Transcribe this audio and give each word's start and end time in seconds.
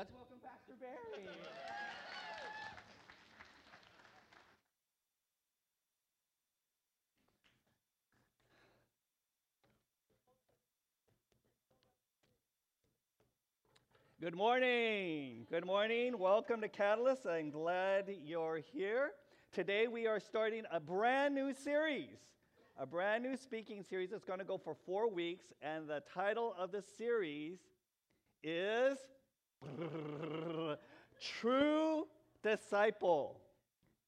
Let's 0.00 0.12
welcome 0.14 0.38
Pastor 0.42 0.72
Barry. 0.80 1.28
Good 14.22 14.34
morning. 14.34 15.46
Good 15.50 15.66
morning. 15.66 16.18
Welcome 16.18 16.62
to 16.62 16.68
Catalyst. 16.68 17.26
I'm 17.26 17.50
glad 17.50 18.06
you're 18.24 18.62
here. 18.72 19.10
Today 19.52 19.86
we 19.86 20.06
are 20.06 20.18
starting 20.18 20.62
a 20.72 20.80
brand 20.80 21.34
new 21.34 21.52
series, 21.52 22.16
a 22.78 22.86
brand 22.86 23.22
new 23.22 23.36
speaking 23.36 23.82
series. 23.82 24.12
It's 24.12 24.24
going 24.24 24.38
to 24.38 24.46
go 24.46 24.56
for 24.56 24.74
four 24.86 25.10
weeks, 25.10 25.52
and 25.60 25.86
the 25.86 26.02
title 26.14 26.54
of 26.58 26.72
the 26.72 26.82
series 26.96 27.58
is 28.42 28.96
True 31.20 32.06
Disciple. 32.42 33.40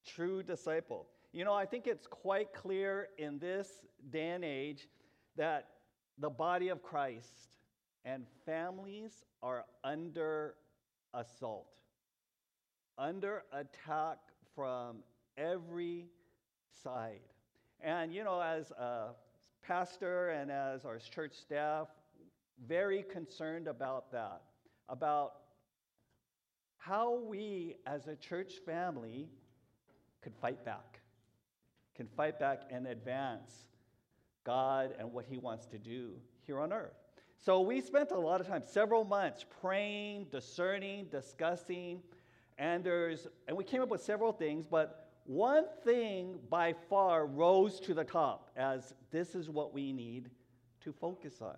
True 0.07 0.43
Disciple. 0.43 1.07
You 1.33 1.45
know, 1.45 1.55
I 1.55 1.67
think 1.67 1.87
it's 1.87 2.07
quite 2.07 2.53
clear 2.53 3.09
in 3.19 3.39
this 3.39 3.69
day 4.11 4.31
and 4.31 4.45
age 4.45 4.89
that 5.37 5.69
the 6.19 6.31
body 6.31 6.69
of 6.69 6.83
Christ 6.83 7.57
and 8.05 8.27
families 8.45 9.25
are 9.43 9.65
under 9.83 10.55
assault, 11.15 11.69
under 12.99 13.45
attack 13.53 14.19
from 14.55 14.99
every 15.37 16.07
side. 16.83 17.21
And, 17.81 18.15
you 18.15 18.25
know, 18.25 18.41
as 18.41 18.71
a 18.73 19.15
pastor 19.67 20.31
and 20.31 20.51
as 20.51 20.85
our 20.85 20.99
church 20.99 21.33
staff, 21.35 21.89
very 22.67 23.03
concerned 23.03 23.69
about 23.69 24.13
that, 24.13 24.43
about 24.89 25.42
how 26.83 27.21
we 27.29 27.77
as 27.87 28.09
a 28.09 28.17
church 28.17 28.55
family 28.67 29.29
could 30.21 30.35
fight 30.35 30.65
back, 30.65 30.99
can 31.95 32.09
fight 32.17 32.41
back 32.41 32.63
and 32.71 32.89
advance 32.89 33.67
God 34.43 34.93
and 34.99 35.13
what 35.13 35.25
He 35.25 35.39
wants 35.39 35.67
to 35.67 35.79
do 35.79 36.15
here 36.45 36.59
on 36.59 36.73
earth. 36.73 36.97
So 37.39 37.61
we 37.61 37.81
spent 37.81 38.11
a 38.11 38.19
lot 38.19 38.41
of 38.41 38.49
time, 38.49 38.65
several 38.65 39.05
months, 39.05 39.45
praying, 39.61 40.27
discerning, 40.33 41.07
discussing, 41.07 42.03
and 42.59 42.83
there's 42.83 43.29
and 43.47 43.57
we 43.57 43.63
came 43.63 43.81
up 43.81 43.89
with 43.89 44.03
several 44.03 44.33
things, 44.33 44.67
but 44.67 45.09
one 45.25 45.67
thing 45.85 46.41
by 46.51 46.75
far 46.91 47.27
rose 47.27 47.79
to 47.81 47.95
the 47.95 48.05
top 48.05 48.51
as 48.57 48.93
this 49.13 49.37
is 49.37 49.49
what 49.49 49.73
we 49.73 49.93
need 49.93 50.31
to 50.81 50.93
focus 50.93 51.41
on. 51.41 51.57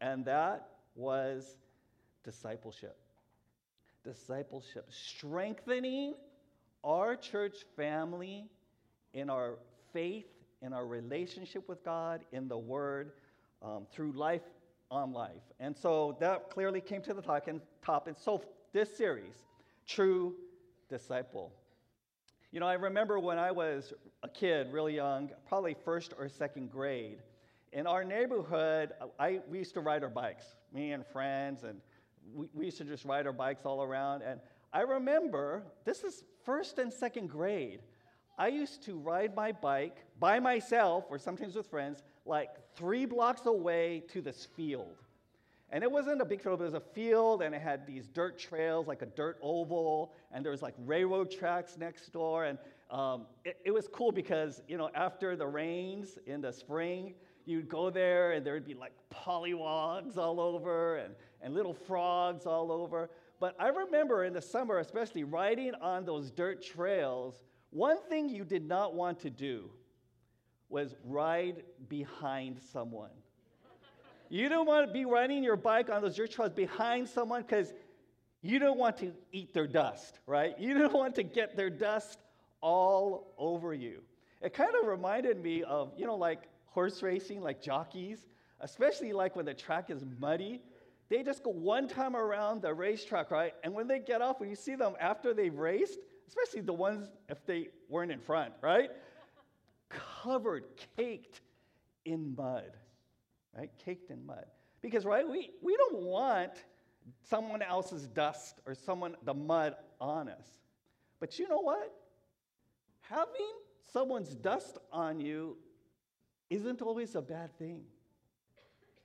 And 0.00 0.24
that 0.26 0.68
was 0.94 1.56
discipleship. 2.22 2.96
Discipleship, 4.04 4.86
strengthening 4.90 6.14
our 6.82 7.16
church 7.16 7.56
family 7.76 8.44
in 9.14 9.30
our 9.30 9.54
faith, 9.92 10.26
in 10.60 10.72
our 10.72 10.86
relationship 10.86 11.68
with 11.68 11.82
God, 11.84 12.24
in 12.32 12.46
the 12.48 12.58
Word, 12.58 13.12
um, 13.62 13.86
through 13.90 14.12
life 14.12 14.42
on 14.90 15.12
life. 15.12 15.42
And 15.58 15.76
so 15.76 16.16
that 16.20 16.50
clearly 16.50 16.80
came 16.80 17.00
to 17.02 17.14
the 17.14 17.22
top. 17.22 17.48
And, 17.48 17.60
top. 17.84 18.06
and 18.06 18.16
so 18.16 18.42
this 18.72 18.94
series, 18.94 19.34
True 19.86 20.34
Disciple. 20.88 21.52
You 22.52 22.60
know, 22.60 22.66
I 22.66 22.74
remember 22.74 23.18
when 23.18 23.38
I 23.38 23.50
was 23.50 23.92
a 24.22 24.28
kid, 24.28 24.72
really 24.72 24.94
young, 24.94 25.30
probably 25.48 25.74
first 25.84 26.14
or 26.18 26.28
second 26.28 26.70
grade, 26.70 27.18
in 27.72 27.88
our 27.88 28.04
neighborhood, 28.04 28.92
I, 29.18 29.40
we 29.48 29.58
used 29.58 29.74
to 29.74 29.80
ride 29.80 30.04
our 30.04 30.08
bikes, 30.08 30.44
me 30.72 30.92
and 30.92 31.04
friends, 31.04 31.64
and 31.64 31.80
we, 32.32 32.48
we 32.54 32.64
used 32.66 32.78
to 32.78 32.84
just 32.84 33.04
ride 33.04 33.26
our 33.26 33.32
bikes 33.32 33.64
all 33.64 33.82
around. 33.82 34.22
And 34.22 34.40
I 34.72 34.80
remember, 34.80 35.62
this 35.84 36.02
is 36.02 36.24
first 36.44 36.78
and 36.78 36.92
second 36.92 37.28
grade, 37.28 37.80
I 38.36 38.48
used 38.48 38.82
to 38.84 38.98
ride 38.98 39.34
my 39.34 39.52
bike 39.52 39.98
by 40.18 40.40
myself 40.40 41.04
or 41.08 41.18
sometimes 41.18 41.54
with 41.54 41.68
friends, 41.68 42.02
like 42.26 42.50
three 42.74 43.04
blocks 43.06 43.46
away 43.46 44.02
to 44.08 44.20
this 44.20 44.46
field. 44.56 44.96
And 45.70 45.82
it 45.82 45.90
wasn't 45.90 46.20
a 46.20 46.24
big 46.24 46.40
field, 46.40 46.58
but 46.58 46.64
it 46.64 46.72
was 46.72 46.74
a 46.74 46.80
field 46.94 47.42
and 47.42 47.54
it 47.54 47.62
had 47.62 47.86
these 47.86 48.06
dirt 48.08 48.38
trails, 48.38 48.86
like 48.86 49.02
a 49.02 49.06
dirt 49.06 49.38
oval, 49.42 50.12
and 50.32 50.44
there 50.44 50.52
was 50.52 50.62
like 50.62 50.74
railroad 50.84 51.30
tracks 51.30 51.76
next 51.78 52.12
door. 52.12 52.44
And 52.44 52.58
um, 52.90 53.26
it, 53.44 53.58
it 53.64 53.70
was 53.72 53.88
cool 53.88 54.12
because, 54.12 54.62
you 54.68 54.76
know, 54.76 54.90
after 54.94 55.36
the 55.36 55.46
rains 55.46 56.18
in 56.26 56.40
the 56.40 56.52
spring, 56.52 57.14
you'd 57.46 57.68
go 57.68 57.90
there 57.90 58.32
and 58.32 58.44
there 58.44 58.54
would 58.54 58.66
be 58.66 58.74
like 58.74 58.92
pollywogs 59.12 60.16
all 60.16 60.40
over 60.40 60.96
and, 60.96 61.14
and 61.44 61.54
little 61.54 61.74
frogs 61.74 62.46
all 62.46 62.72
over. 62.72 63.10
But 63.38 63.54
I 63.60 63.68
remember 63.68 64.24
in 64.24 64.32
the 64.32 64.42
summer, 64.42 64.78
especially 64.78 65.22
riding 65.22 65.74
on 65.80 66.04
those 66.04 66.32
dirt 66.32 66.64
trails 66.64 67.40
one 67.74 67.98
thing 68.08 68.28
you 68.28 68.44
did 68.44 68.68
not 68.68 68.94
want 68.94 69.18
to 69.20 69.30
do 69.30 69.68
was 70.68 70.94
ride 71.04 71.64
behind 71.88 72.60
someone. 72.72 73.10
You 74.28 74.48
don't 74.48 74.66
want 74.66 74.86
to 74.86 74.92
be 74.92 75.04
riding 75.04 75.42
your 75.42 75.56
bike 75.56 75.90
on 75.90 76.00
those 76.00 76.14
dirt 76.14 76.30
trails 76.30 76.52
behind 76.52 77.08
someone 77.08 77.42
because 77.42 77.74
you 78.42 78.60
don't 78.60 78.78
want 78.78 78.96
to 78.98 79.12
eat 79.32 79.52
their 79.52 79.66
dust, 79.66 80.20
right? 80.24 80.56
You 80.56 80.78
don't 80.78 80.92
want 80.92 81.16
to 81.16 81.24
get 81.24 81.56
their 81.56 81.68
dust 81.68 82.20
all 82.60 83.34
over 83.38 83.74
you. 83.74 84.02
It 84.40 84.54
kind 84.54 84.70
of 84.80 84.86
reminded 84.86 85.42
me 85.42 85.64
of, 85.64 85.92
you 85.96 86.06
know, 86.06 86.16
like 86.16 86.44
horse 86.66 87.02
racing, 87.02 87.40
like 87.40 87.60
jockeys, 87.60 88.28
especially 88.60 89.12
like 89.12 89.34
when 89.34 89.46
the 89.46 89.54
track 89.54 89.90
is 89.90 90.04
muddy. 90.20 90.62
They 91.08 91.22
just 91.22 91.42
go 91.42 91.50
one 91.50 91.86
time 91.86 92.16
around 92.16 92.62
the 92.62 92.72
racetrack, 92.72 93.30
right? 93.30 93.52
And 93.62 93.74
when 93.74 93.86
they 93.86 93.98
get 93.98 94.22
off, 94.22 94.40
when 94.40 94.48
you 94.48 94.56
see 94.56 94.74
them 94.74 94.94
after 94.98 95.34
they've 95.34 95.54
raced, 95.54 95.98
especially 96.26 96.62
the 96.62 96.72
ones 96.72 97.10
if 97.28 97.44
they 97.46 97.68
weren't 97.88 98.10
in 98.10 98.20
front, 98.20 98.54
right? 98.62 98.90
Covered, 99.90 100.64
caked 100.96 101.40
in 102.04 102.34
mud, 102.34 102.72
right? 103.56 103.70
Caked 103.84 104.10
in 104.10 104.24
mud. 104.24 104.46
Because, 104.80 105.04
right, 105.04 105.28
we, 105.28 105.50
we 105.62 105.76
don't 105.76 106.02
want 106.02 106.52
someone 107.22 107.62
else's 107.62 108.06
dust 108.06 108.60
or 108.66 108.74
someone, 108.74 109.16
the 109.24 109.34
mud 109.34 109.76
on 110.00 110.28
us. 110.28 110.46
But 111.20 111.38
you 111.38 111.48
know 111.48 111.60
what? 111.60 111.92
Having 113.02 113.52
someone's 113.92 114.34
dust 114.34 114.78
on 114.92 115.20
you 115.20 115.56
isn't 116.50 116.82
always 116.82 117.14
a 117.14 117.22
bad 117.22 117.56
thing. 117.58 117.82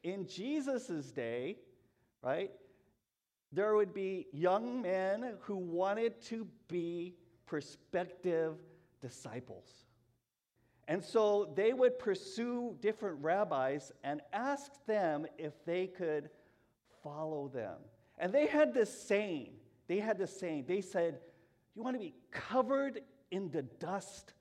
In 0.04 0.28
Jesus' 0.28 1.12
day, 1.12 1.58
right, 2.22 2.52
there 3.52 3.76
would 3.76 3.94
be 3.94 4.28
young 4.32 4.82
men 4.82 5.34
who 5.42 5.56
wanted 5.56 6.22
to 6.24 6.48
be 6.68 7.16
prospective 7.46 8.56
disciples. 9.02 9.68
And 10.88 11.04
so 11.04 11.52
they 11.56 11.74
would 11.74 12.00
pursue 12.00 12.76
different 12.82 13.24
rabbis 13.24 13.92
and 14.04 14.22
ask 14.34 14.72
them 14.86 15.26
if 15.38 15.54
they 15.66 15.88
could 15.88 16.30
follow 17.04 17.48
them. 17.48 17.78
And 18.18 18.34
they 18.34 18.48
had 18.48 18.74
this 18.74 18.92
saying. 19.04 19.52
They 19.88 20.00
had 20.00 20.18
this 20.18 20.38
saying. 20.38 20.66
They 20.68 20.82
said, 20.82 21.20
You 21.76 21.84
want 21.84 21.96
to 21.96 22.00
be 22.00 22.16
covered 22.32 23.02
in 23.32 23.50
the 23.52 23.62
dust 23.62 24.34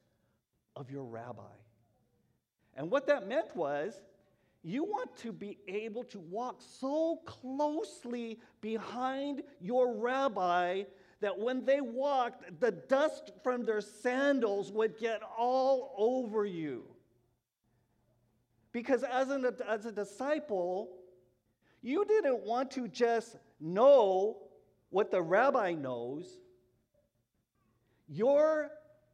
of 0.74 0.90
your 0.90 1.04
rabbi. 1.04 1.42
And 2.74 2.90
what 2.90 3.06
that 3.08 3.28
meant 3.28 3.54
was 3.56 4.00
you 4.68 4.84
want 4.84 5.16
to 5.16 5.32
be 5.32 5.58
able 5.66 6.04
to 6.04 6.18
walk 6.18 6.60
so 6.60 7.20
closely 7.24 8.38
behind 8.60 9.42
your 9.60 9.96
rabbi 9.96 10.82
that 11.20 11.38
when 11.38 11.64
they 11.64 11.80
walked, 11.80 12.60
the 12.60 12.70
dust 12.70 13.32
from 13.42 13.64
their 13.64 13.80
sandals 13.80 14.70
would 14.70 14.98
get 14.98 15.20
all 15.36 15.94
over 15.96 16.44
you. 16.44 16.84
Because 18.72 19.02
as, 19.02 19.30
an, 19.30 19.46
as 19.66 19.86
a 19.86 19.92
disciple, 19.92 20.90
you 21.80 22.04
didn't 22.04 22.40
want 22.44 22.70
to 22.72 22.88
just 22.88 23.36
know 23.60 24.36
what 24.90 25.10
the 25.10 25.22
rabbi 25.22 25.72
knows. 25.72 26.38
Your 28.06 28.70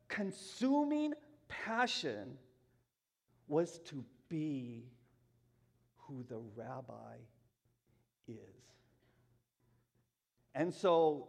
consuming 0.09 1.15
passion 1.49 2.39
was 3.49 3.79
to 3.87 4.05
be 4.29 4.85
who 6.07 6.25
the 6.29 6.39
rabbi 6.57 7.17
is. 8.29 8.37
And 10.55 10.73
so 10.73 11.29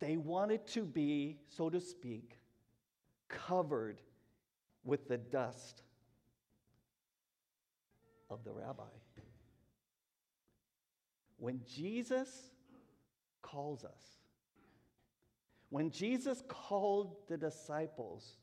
they 0.00 0.16
wanted 0.16 0.66
to 0.68 0.84
be, 0.84 1.38
so 1.48 1.68
to 1.70 1.80
speak, 1.80 2.38
covered 3.28 4.00
with 4.84 5.08
the 5.08 5.18
dust 5.18 5.82
of 8.30 8.44
the 8.44 8.52
rabbi. 8.52 8.82
When 11.38 11.60
Jesus 11.66 12.50
calls 13.42 13.84
us, 13.84 14.18
when 15.70 15.90
Jesus 15.90 16.42
called 16.48 17.16
the 17.28 17.36
disciples 17.36 18.36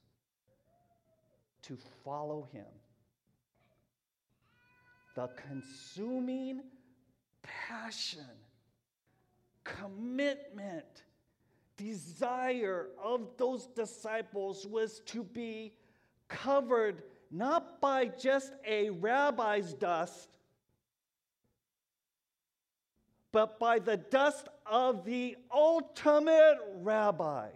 to 1.64 1.78
follow 2.04 2.48
him, 2.52 2.66
the 5.16 5.30
consuming 5.48 6.62
passion 7.42 8.28
commitment, 9.66 11.04
desire 11.76 12.88
of 13.04 13.36
those 13.38 13.68
disciples 13.68 14.66
was 14.66 15.02
to 15.02 15.24
be 15.24 15.74
covered 16.30 17.04
not 17.32 17.82
by 17.82 18.06
just 18.06 18.54
a 18.66 18.90
rabbi's 18.92 19.74
dust, 19.74 20.38
but 23.34 23.60
by 23.60 23.80
the 23.80 23.98
dust 23.98 24.48
of 24.66 25.04
the 25.04 25.36
ultimate 25.54 26.58
rabbi, 26.76 27.50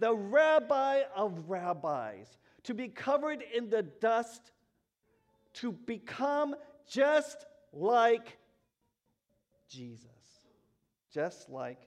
the 0.00 0.14
rabbi 0.14 1.02
of 1.16 1.48
rabbis, 1.48 2.36
to 2.64 2.74
be 2.74 2.88
covered 2.88 3.42
in 3.54 3.70
the 3.70 3.82
dust, 3.82 4.50
to 5.54 5.72
become 5.72 6.54
just 6.88 7.46
like 7.72 8.38
Jesus. 9.68 10.08
Just 11.12 11.48
like 11.48 11.80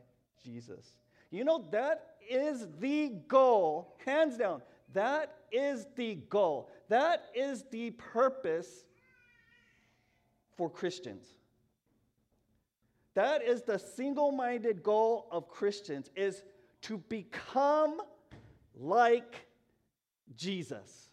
Jesus. 0.43 0.95
You 1.31 1.43
know, 1.43 1.65
that 1.71 2.15
is 2.29 2.67
the 2.79 3.09
goal, 3.27 3.95
hands 4.05 4.37
down. 4.37 4.61
That 4.93 5.35
is 5.51 5.85
the 5.95 6.15
goal. 6.15 6.69
That 6.87 7.25
is 7.35 7.65
the 7.71 7.91
purpose 7.91 8.85
for 10.55 10.69
Christians. 10.69 11.25
That 13.13 13.41
is 13.43 13.63
the 13.63 13.77
single-minded 13.77 14.83
goal 14.83 15.27
of 15.31 15.49
Christians 15.49 16.09
is 16.15 16.43
to 16.83 16.97
become 17.09 17.99
like 18.75 19.47
Jesus. 20.35 21.06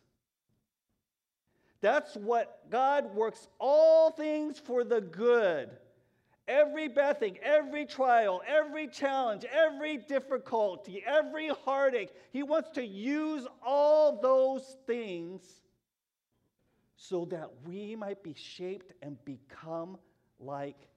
That's 1.85 2.17
what 2.17 2.71
God 2.71 3.15
works 3.15 3.47
all 3.59 4.11
things 4.11 4.59
for 4.59 4.85
the 4.85 5.03
good. 5.03 5.69
Every 6.49 6.89
bad 6.89 7.21
thing, 7.21 7.37
every 7.43 7.85
trial, 7.85 8.41
every 8.49 8.89
challenge, 8.89 9.45
every 9.53 9.99
difficulty, 9.99 11.05
every 11.07 11.49
heartache, 11.49 12.09
He 12.33 12.43
wants 12.43 12.71
to 12.77 12.83
use 12.83 13.47
all 13.63 14.19
those 14.23 14.79
things 14.87 15.43
so 16.97 17.27
that 17.27 17.51
we 17.67 17.97
might 17.97 18.23
be 18.23 18.33
shaped 18.33 18.95
and 19.03 19.23
become 19.27 19.99
like 20.41 20.89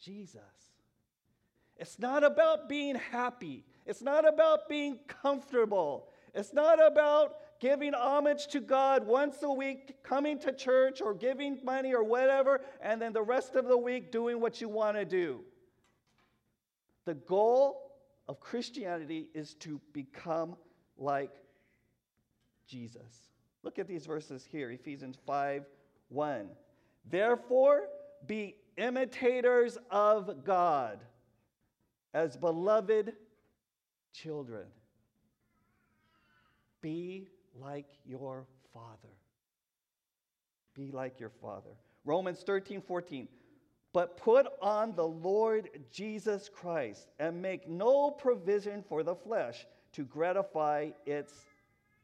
Jesus. 0.00 0.40
It's 1.76 2.00
not 2.00 2.24
about 2.24 2.68
being 2.68 2.96
happy. 2.96 3.64
It's 3.86 4.02
not 4.02 4.26
about 4.28 4.68
being 4.68 4.98
comfortable. 5.06 6.08
It's 6.34 6.52
not 6.52 6.84
about 6.84 7.36
giving 7.60 7.94
homage 7.94 8.46
to 8.48 8.60
God 8.60 9.06
once 9.06 9.42
a 9.42 9.50
week, 9.50 10.02
coming 10.02 10.38
to 10.40 10.52
church 10.52 11.00
or 11.00 11.14
giving 11.14 11.58
money 11.64 11.94
or 11.94 12.04
whatever, 12.04 12.60
and 12.80 13.00
then 13.00 13.12
the 13.12 13.22
rest 13.22 13.54
of 13.56 13.66
the 13.66 13.76
week 13.76 14.12
doing 14.12 14.40
what 14.40 14.60
you 14.60 14.68
want 14.68 14.96
to 14.96 15.04
do. 15.04 15.40
The 17.04 17.14
goal 17.14 17.92
of 18.28 18.40
Christianity 18.40 19.28
is 19.34 19.54
to 19.54 19.80
become 19.92 20.56
like 20.96 21.32
Jesus. 22.66 23.30
Look 23.62 23.78
at 23.78 23.88
these 23.88 24.06
verses 24.06 24.46
here 24.50 24.70
Ephesians 24.70 25.16
5 25.26 25.64
1. 26.08 26.48
Therefore, 27.10 27.88
be 28.26 28.56
imitators 28.76 29.78
of 29.90 30.44
God 30.44 31.00
as 32.12 32.36
beloved 32.36 33.12
children. 34.12 34.66
Be 36.80 37.28
like 37.60 37.86
your 38.04 38.46
Father. 38.72 39.14
Be 40.74 40.90
like 40.90 41.20
your 41.20 41.30
Father. 41.30 41.70
Romans 42.04 42.42
13 42.44 42.80
14. 42.80 43.28
But 43.92 44.16
put 44.16 44.46
on 44.60 44.94
the 44.96 45.06
Lord 45.06 45.70
Jesus 45.92 46.50
Christ 46.52 47.10
and 47.20 47.40
make 47.40 47.68
no 47.68 48.10
provision 48.10 48.82
for 48.82 49.04
the 49.04 49.14
flesh 49.14 49.66
to 49.92 50.04
gratify 50.04 50.90
its 51.06 51.32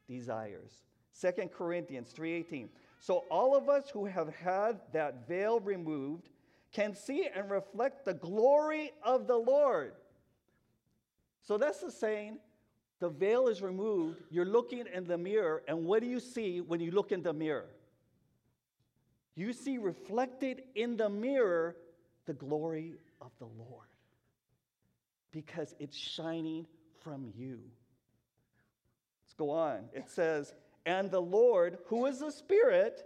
desires. 0.07 0.83
2 1.19 1.49
Corinthians 1.49 2.13
3:18. 2.13 2.69
So 2.99 3.25
all 3.29 3.55
of 3.55 3.67
us 3.67 3.89
who 3.89 4.05
have 4.05 4.33
had 4.35 4.79
that 4.93 5.27
veil 5.27 5.59
removed 5.59 6.29
can 6.71 6.93
see 6.93 7.27
and 7.27 7.51
reflect 7.51 8.05
the 8.05 8.13
glory 8.13 8.93
of 9.03 9.27
the 9.27 9.37
Lord. 9.37 9.93
So 11.41 11.57
that's 11.57 11.81
the 11.81 11.91
saying 11.91 12.39
the 13.01 13.09
veil 13.09 13.47
is 13.47 13.63
removed, 13.63 14.21
you're 14.29 14.45
looking 14.45 14.85
in 14.93 15.05
the 15.05 15.17
mirror, 15.17 15.63
and 15.67 15.85
what 15.85 16.01
do 16.01 16.07
you 16.07 16.19
see 16.19 16.61
when 16.61 16.79
you 16.79 16.91
look 16.91 17.11
in 17.11 17.23
the 17.23 17.33
mirror? 17.33 17.65
You 19.35 19.53
see 19.53 19.79
reflected 19.79 20.61
in 20.75 20.97
the 20.97 21.09
mirror 21.09 21.75
the 22.27 22.33
glory 22.33 22.93
of 23.19 23.31
the 23.39 23.47
Lord 23.47 23.87
because 25.31 25.73
it's 25.79 25.97
shining 25.97 26.67
from 27.03 27.25
you. 27.35 27.59
Let's 29.23 29.33
go 29.35 29.49
on. 29.49 29.85
It 29.93 30.07
says, 30.07 30.53
And 30.85 31.09
the 31.09 31.21
Lord, 31.21 31.79
who 31.87 32.05
is 32.05 32.19
the 32.19 32.31
Spirit, 32.31 33.03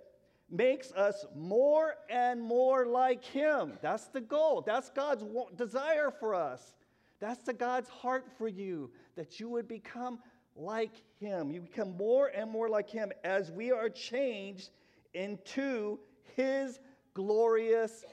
makes 0.51 0.91
us 0.91 1.25
more 1.33 1.95
and 2.09 2.41
more 2.41 2.85
like 2.85 3.23
Him. 3.23 3.77
That's 3.81 4.07
the 4.07 4.21
goal. 4.21 4.61
That's 4.61 4.89
God's 4.89 5.23
desire 5.55 6.11
for 6.19 6.35
us. 6.35 6.75
That's 7.19 7.43
the 7.43 7.53
God's 7.53 7.89
heart 7.89 8.25
for 8.37 8.47
you, 8.47 8.91
that 9.15 9.39
you 9.39 9.49
would 9.49 9.67
become 9.67 10.19
like 10.55 11.01
Him. 11.19 11.51
You 11.51 11.61
become 11.61 11.95
more 11.97 12.27
and 12.27 12.49
more 12.49 12.69
like 12.69 12.89
Him 12.89 13.11
as 13.23 13.51
we 13.51 13.71
are 13.71 13.89
changed 13.89 14.69
into 15.13 15.99
His 16.35 16.79
glorious 17.13 18.03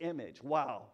image. 0.00 0.42
Wow. 0.42 0.84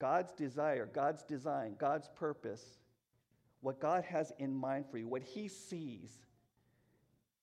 God's 0.00 0.32
desire, 0.32 0.88
God's 0.92 1.22
design, 1.24 1.76
God's 1.78 2.08
purpose, 2.16 2.64
what 3.60 3.80
God 3.80 4.02
has 4.04 4.32
in 4.38 4.54
mind 4.54 4.86
for 4.90 4.96
you, 4.96 5.06
what 5.06 5.22
He 5.22 5.46
sees 5.46 6.18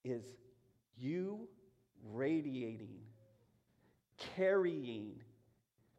is 0.03 0.23
you 0.97 1.47
radiating, 2.11 2.97
carrying 4.35 5.21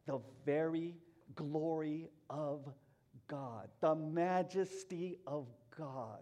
the 0.05 0.19
very 0.45 0.95
glory 1.35 2.09
of 2.29 2.67
God, 3.29 3.69
the 3.79 3.95
majesty 3.95 5.17
of 5.25 5.47
God 5.77 6.19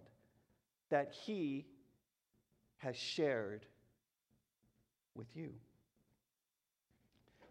that 0.89 1.11
He 1.11 1.65
has 2.77 2.95
shared 2.95 3.65
with 5.15 5.27
you. 5.35 5.53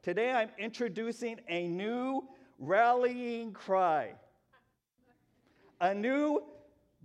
Today 0.03 0.31
I'm 0.31 0.51
introducing 0.59 1.41
a 1.49 1.67
new 1.67 2.29
rallying 2.61 3.53
cry, 3.53 4.13
a 5.81 5.93
new 5.93 6.45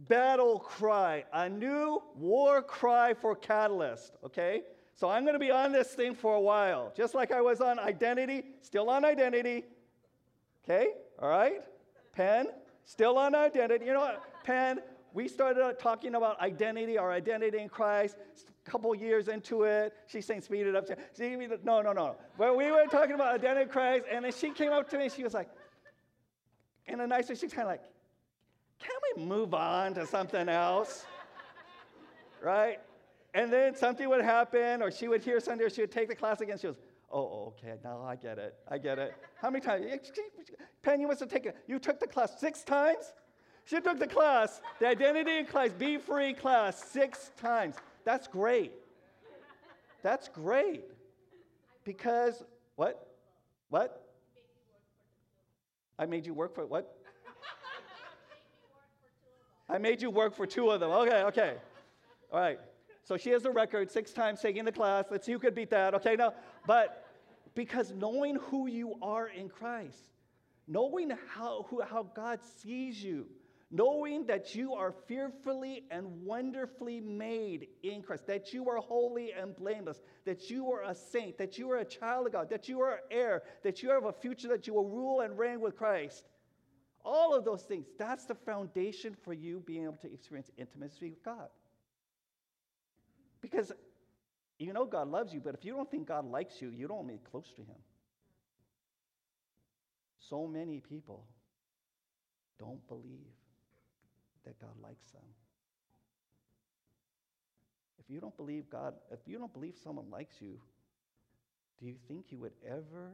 battle 0.08 0.60
cry, 0.60 1.24
a 1.34 1.50
new 1.50 2.04
war 2.16 2.62
cry 2.62 3.14
for 3.14 3.36
Catalyst, 3.36 4.18
okay? 4.24 4.62
So 4.96 5.10
I'm 5.10 5.24
going 5.24 5.34
to 5.34 5.40
be 5.40 5.50
on 5.50 5.72
this 5.72 5.94
thing 5.94 6.14
for 6.14 6.36
a 6.36 6.42
while. 6.42 6.94
Just 6.96 7.16
like 7.16 7.32
I 7.32 7.42
was 7.42 7.60
on 7.60 7.80
identity, 7.80 8.44
still 8.62 8.90
on 8.90 9.04
identity. 9.04 9.64
Okay? 10.64 10.90
All 11.18 11.30
right? 11.30 11.64
Penn, 12.14 12.48
still 12.86 13.18
on 13.18 13.36
identity. 13.36 13.86
You 13.86 13.94
know 13.94 14.02
what? 14.02 14.44
Penn, 14.44 14.80
we 15.14 15.28
started 15.28 15.76
talking 15.80 16.16
about 16.16 16.40
identity, 16.40 16.98
our 16.98 17.12
identity 17.12 17.60
in 17.60 17.70
Christ. 17.70 18.18
A 18.66 18.70
couple 18.70 18.94
years 18.94 19.28
into 19.28 19.64
it, 19.64 19.94
she's 20.08 20.26
saying, 20.26 20.42
speed 20.42 20.68
it 20.68 20.76
up. 20.76 20.86
She, 21.18 21.36
no, 21.64 21.82
no, 21.82 21.94
no. 21.94 22.16
But 22.38 22.56
we 22.56 22.72
were 22.72 22.86
talking 22.86 23.16
about 23.16 23.34
identity 23.34 23.64
in 23.64 23.70
Christ, 23.70 24.06
and 24.12 24.24
then 24.24 24.32
she 24.32 24.52
came 24.52 24.72
up 24.72 24.90
to 24.92 24.98
me 24.98 25.06
and 25.06 25.14
she 25.14 25.24
was 25.24 25.34
like, 25.34 25.50
in 26.88 27.00
a 27.00 27.08
nice 27.08 27.30
way, 27.30 27.36
she's 27.36 27.54
kind 27.54 27.68
of 27.68 27.72
like, 27.74 27.84
can 28.80 28.96
we 29.16 29.24
move 29.24 29.54
on 29.54 29.94
to 29.96 30.06
something 30.06 30.48
else? 30.48 31.06
right? 32.42 32.80
And 33.34 33.52
then 33.52 33.76
something 33.76 34.10
would 34.10 34.24
happen, 34.24 34.82
or 34.82 34.92
she 34.92 35.08
would 35.08 35.22
hear 35.22 35.40
something, 35.40 35.66
or 35.66 35.70
she 35.70 35.82
would 35.82 35.92
take 35.92 36.10
the 36.10 36.16
class 36.16 36.42
again. 36.42 36.58
She 36.58 36.68
goes, 36.68 36.78
Oh, 37.14 37.54
okay, 37.58 37.76
now 37.84 38.04
I 38.06 38.16
get 38.16 38.38
it. 38.38 38.56
I 38.70 38.78
get 38.78 38.98
it. 38.98 39.14
How 39.36 39.50
many 39.50 39.64
times? 39.64 39.86
Penny 40.82 41.06
must 41.06 41.20
have 41.20 41.30
taken, 41.30 41.54
you 41.68 41.78
took 41.78 42.00
the 42.00 42.08
class 42.08 42.40
six 42.40 42.64
times? 42.64 43.14
She 43.66 43.80
took 43.80 44.00
the 44.00 44.08
class, 44.08 44.62
the 44.80 44.88
identity 44.88 45.38
in 45.40 45.46
class, 45.46 45.70
be 45.72 45.98
free 45.98 46.34
class, 46.34 46.84
six 46.84 47.32
times. 47.38 47.76
That's 48.06 48.28
great. 48.28 48.72
That's 50.02 50.30
great. 50.30 50.84
Because, 51.84 52.44
what? 52.76 53.08
What? 53.70 54.08
I 56.00 56.06
made 56.06 56.26
you 56.26 56.34
work 56.34 56.56
for 56.56 56.66
what? 56.66 56.96
I 59.70 59.78
made 59.78 60.02
you 60.02 60.10
work 60.10 60.36
for 60.36 60.46
two 60.46 60.70
of 60.70 60.80
them. 60.80 60.92
Okay, 60.92 61.24
okay. 61.24 61.56
All 62.32 62.40
right. 62.40 62.60
So 63.12 63.18
she 63.18 63.32
has 63.32 63.44
the 63.44 63.52
record 63.52 63.92
six 63.92 64.14
times 64.14 64.40
taking 64.40 64.64
the 64.64 64.72
class. 64.72 65.04
Let's 65.12 65.26
see 65.26 65.34
who 65.34 65.40
could 65.40 65.54
beat 65.54 65.70
that. 65.72 65.94
Okay, 65.96 66.16
now, 66.16 66.34
but 66.66 67.06
because 67.56 67.92
knowing 67.92 68.38
who 68.38 68.68
you 68.68 68.96
are 69.02 69.28
in 69.28 69.50
Christ, 69.50 70.12
knowing 70.66 71.12
how, 71.28 71.66
who, 71.70 71.82
how 71.82 72.04
God 72.04 72.40
sees 72.42 73.04
you, 73.04 73.28
knowing 73.70 74.26
that 74.28 74.56
you 74.56 74.76
are 74.76 74.94
fearfully 75.10 75.84
and 75.92 76.24
wonderfully 76.24 77.02
made 77.02 77.68
in 77.84 78.02
Christ, 78.02 78.28
that 78.28 78.54
you 78.54 78.70
are 78.70 78.78
holy 78.78 79.34
and 79.34 79.58
blameless, 79.58 80.02
that 80.24 80.50
you 80.50 80.72
are 80.72 80.84
a 80.84 80.96
saint, 80.96 81.38
that 81.38 81.58
you 81.58 81.70
are 81.70 81.80
a 81.80 81.86
child 81.86 82.28
of 82.28 82.32
God, 82.32 82.50
that 82.50 82.70
you 82.70 82.80
are 82.80 82.94
an 82.94 83.00
heir, 83.12 83.44
that 83.64 83.84
you 83.84 83.90
have 83.90 84.06
a 84.06 84.14
future, 84.14 84.48
that 84.48 84.68
you 84.68 84.74
will 84.74 84.88
rule 84.88 85.20
and 85.20 85.38
reign 85.38 85.60
with 85.60 85.76
Christ. 85.76 86.30
All 87.04 87.36
of 87.36 87.44
those 87.44 87.64
things, 87.64 87.88
that's 88.00 88.24
the 88.24 88.36
foundation 88.36 89.18
for 89.22 89.34
you 89.34 89.60
being 89.60 89.84
able 89.84 89.98
to 89.98 90.14
experience 90.14 90.50
intimacy 90.58 91.10
with 91.10 91.26
God. 91.26 91.50
Because 93.42 93.72
you 94.60 94.74
know 94.74 94.86
God 94.86 95.08
loves 95.08 95.34
you, 95.34 95.40
but 95.40 95.56
if 95.56 95.66
you 95.66 95.74
don't 95.74 95.90
think 95.90 96.08
God 96.08 96.30
likes 96.30 96.62
you, 96.62 96.70
you 96.70 96.88
don't 96.88 97.08
get 97.08 97.24
close 97.30 97.52
to 97.56 97.62
Him. 97.62 97.80
So 100.30 100.48
many 100.48 100.80
people 100.80 101.26
don't 102.60 102.88
believe 102.88 103.34
that 104.46 104.60
God 104.60 104.76
likes 104.82 105.12
them. 105.12 105.24
If 108.00 108.10
you 108.10 108.20
don't 108.20 108.36
believe 108.38 108.70
God, 108.70 108.94
if 109.12 109.20
you 109.26 109.38
don't 109.38 109.54
believe 109.54 109.74
someone 109.84 110.10
likes 110.12 110.36
you, 110.40 110.60
do 111.80 111.88
you 111.88 111.96
think 112.08 112.26
you 112.30 112.38
would 112.40 112.54
ever 112.66 113.14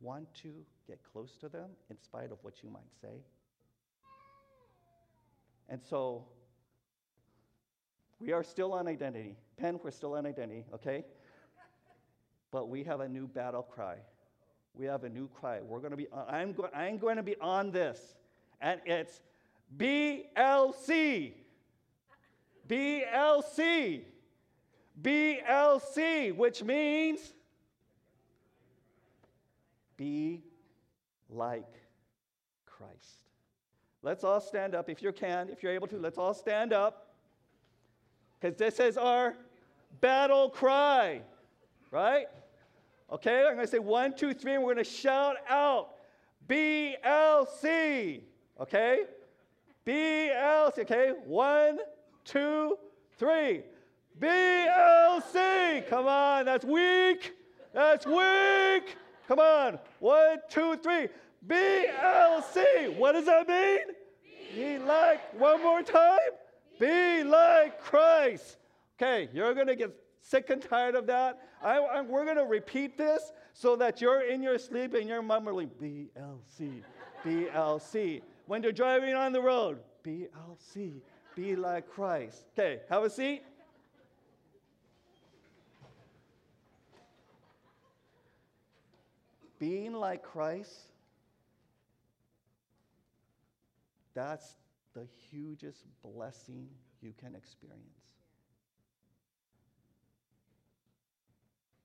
want 0.00 0.32
to 0.42 0.52
get 0.86 0.98
close 1.12 1.36
to 1.40 1.48
them 1.48 1.68
in 1.90 1.98
spite 2.00 2.32
of 2.32 2.38
what 2.42 2.62
you 2.62 2.70
might 2.70 2.92
say? 3.00 3.22
And 5.68 5.80
so 5.88 6.24
we 8.18 8.32
are 8.32 8.42
still 8.42 8.72
on 8.72 8.88
identity. 8.88 9.36
Penn, 9.60 9.78
we're 9.82 9.90
still 9.90 10.14
on 10.14 10.26
identity, 10.26 10.64
okay? 10.74 11.04
But 12.50 12.68
we 12.68 12.82
have 12.84 13.00
a 13.00 13.08
new 13.08 13.26
battle 13.26 13.62
cry. 13.62 13.96
We 14.74 14.86
have 14.86 15.04
a 15.04 15.08
new 15.08 15.28
cry. 15.28 15.60
We're 15.60 15.80
going 15.80 15.90
to 15.90 15.96
be, 15.96 16.06
I'm, 16.28 16.52
go, 16.52 16.68
I'm 16.74 16.98
going 16.98 17.16
to 17.16 17.22
be 17.22 17.36
on 17.40 17.70
this. 17.70 18.00
And 18.60 18.80
it's 18.86 19.20
BLC. 19.76 21.34
BLC. 22.66 24.02
BLC, 25.00 26.36
which 26.36 26.62
means 26.62 27.34
be 29.96 30.42
like 31.28 31.68
Christ. 32.64 33.26
Let's 34.02 34.24
all 34.24 34.40
stand 34.40 34.74
up 34.74 34.88
if 34.88 35.02
you 35.02 35.12
can, 35.12 35.50
if 35.50 35.62
you're 35.62 35.72
able 35.72 35.86
to. 35.88 35.98
Let's 35.98 36.16
all 36.16 36.34
stand 36.34 36.72
up. 36.72 37.08
Because 38.40 38.56
this 38.56 38.80
is 38.80 38.96
our 38.96 39.36
battle 40.00 40.50
cry, 40.50 41.22
right? 41.90 42.26
Okay, 43.12 43.38
I'm 43.38 43.54
going 43.54 43.66
to 43.66 43.66
say 43.66 43.78
one, 43.78 44.14
two, 44.14 44.32
three, 44.32 44.54
and 44.54 44.62
we're 44.62 44.74
going 44.74 44.84
to 44.84 44.90
shout 44.90 45.36
out 45.48 45.94
BLC. 46.48 48.20
Okay? 48.60 49.00
BLC. 49.86 50.78
Okay, 50.78 51.12
one, 51.24 51.78
two, 52.24 52.78
three. 53.18 53.62
BLC. 54.20 55.88
Come 55.88 56.06
on, 56.06 56.44
that's 56.44 56.64
weak. 56.64 57.32
That's 57.72 58.06
weak. 58.06 58.96
Come 59.26 59.38
on. 59.38 59.78
One, 59.98 60.38
two, 60.48 60.76
three. 60.76 61.08
BLC. 61.46 62.94
What 62.96 63.12
does 63.12 63.26
that 63.26 63.48
mean? 63.48 63.78
Be 64.54 64.78
like, 64.78 65.38
one 65.38 65.62
more 65.62 65.82
time. 65.82 66.18
Be 66.78 67.22
like 67.24 67.80
Christ. 67.80 68.58
Okay, 69.00 69.30
you're 69.32 69.54
going 69.54 69.66
to 69.66 69.76
get 69.76 69.94
sick 70.20 70.50
and 70.50 70.60
tired 70.60 70.94
of 70.94 71.06
that. 71.06 71.38
I, 71.62 71.78
I, 71.78 72.00
we're 72.02 72.26
going 72.26 72.36
to 72.36 72.44
repeat 72.44 72.98
this 72.98 73.32
so 73.54 73.74
that 73.76 74.02
you're 74.02 74.20
in 74.20 74.42
your 74.42 74.58
sleep 74.58 74.92
and 74.92 75.08
you're 75.08 75.22
mumbling, 75.22 75.70
BLC, 75.80 76.82
BLC. 77.24 78.20
When 78.46 78.62
you're 78.62 78.72
driving 78.72 79.14
on 79.14 79.32
the 79.32 79.40
road, 79.40 79.78
BLC, 80.04 81.00
be 81.34 81.56
like 81.56 81.88
Christ. 81.88 82.44
Okay, 82.58 82.80
have 82.90 83.02
a 83.02 83.08
seat. 83.08 83.42
Being 89.58 89.94
like 89.94 90.22
Christ, 90.22 90.88
that's 94.12 94.56
the 94.94 95.06
hugest 95.30 95.84
blessing 96.02 96.68
you 97.00 97.14
can 97.18 97.34
experience. 97.34 97.99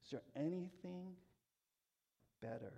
Is 0.05 0.11
there 0.11 0.21
anything 0.35 1.15
better 2.39 2.73